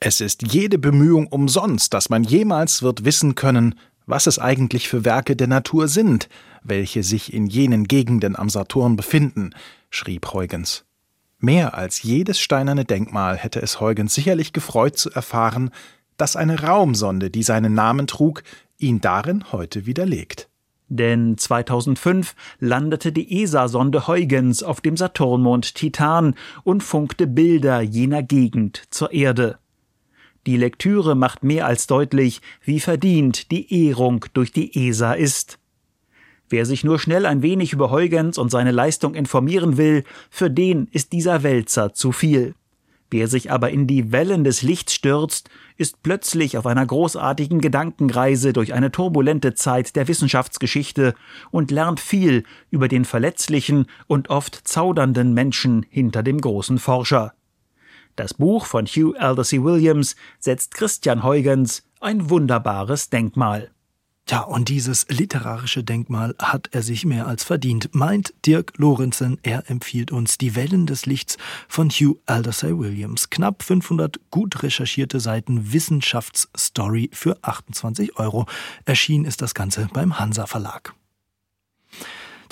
[0.00, 5.04] Es ist jede Bemühung umsonst, dass man jemals wird wissen können, was es eigentlich für
[5.04, 6.28] Werke der Natur sind,
[6.64, 9.50] welche sich in jenen Gegenden am Saturn befinden,
[9.94, 10.84] schrieb Huygens.
[11.38, 15.70] Mehr als jedes steinerne Denkmal hätte es Huygens sicherlich gefreut zu erfahren,
[16.16, 18.42] dass eine Raumsonde, die seinen Namen trug,
[18.78, 20.48] ihn darin heute widerlegt.
[20.88, 26.34] Denn 2005 landete die ESA-Sonde Huygens auf dem Saturnmond Titan
[26.64, 29.58] und funkte Bilder jener Gegend zur Erde.
[30.46, 35.58] Die Lektüre macht mehr als deutlich, wie verdient die Ehrung durch die ESA ist.
[36.52, 40.86] Wer sich nur schnell ein wenig über Huygens und seine Leistung informieren will, für den
[40.92, 42.54] ist dieser Wälzer zu viel.
[43.10, 45.48] Wer sich aber in die Wellen des Lichts stürzt,
[45.78, 51.14] ist plötzlich auf einer großartigen Gedankenreise durch eine turbulente Zeit der Wissenschaftsgeschichte
[51.50, 57.32] und lernt viel über den verletzlichen und oft zaudernden Menschen hinter dem großen Forscher.
[58.14, 63.70] Das Buch von Hugh Aldersey Williams setzt Christian Huygens ein wunderbares Denkmal.
[64.28, 69.38] Ja, und dieses literarische Denkmal hat er sich mehr als verdient, meint Dirk Lorenzen.
[69.42, 71.36] Er empfiehlt uns Die Wellen des Lichts
[71.68, 73.30] von Hugh Aldersey Williams.
[73.30, 78.46] Knapp 500 gut recherchierte Seiten Wissenschaftsstory für 28 Euro.
[78.84, 80.94] Erschienen ist das Ganze beim Hansa Verlag.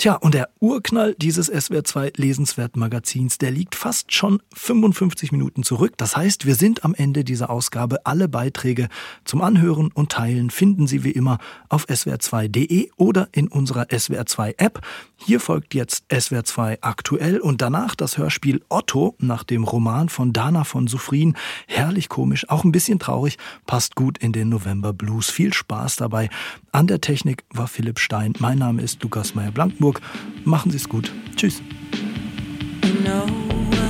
[0.01, 5.93] Tja, und der Urknall dieses SWR2 Lesenswert Magazins, der liegt fast schon 55 Minuten zurück.
[5.97, 8.03] Das heißt, wir sind am Ende dieser Ausgabe.
[8.03, 8.89] Alle Beiträge
[9.25, 11.37] zum Anhören und Teilen finden Sie wie immer
[11.69, 14.81] auf swr2.de oder in unserer SWR2 App.
[15.17, 20.63] Hier folgt jetzt SWR2 aktuell und danach das Hörspiel Otto nach dem Roman von Dana
[20.63, 21.35] von Sufrin.
[21.67, 23.37] Herrlich komisch, auch ein bisschen traurig,
[23.67, 25.29] passt gut in den November Blues.
[25.29, 26.31] Viel Spaß dabei.
[26.73, 28.33] An der Technik war Philipp Stein.
[28.39, 29.99] Mein Name ist Lukas Meyer-Blankenburg.
[30.45, 31.11] Machen Sie es gut.
[31.35, 31.61] Tschüss.
[33.03, 33.80] No.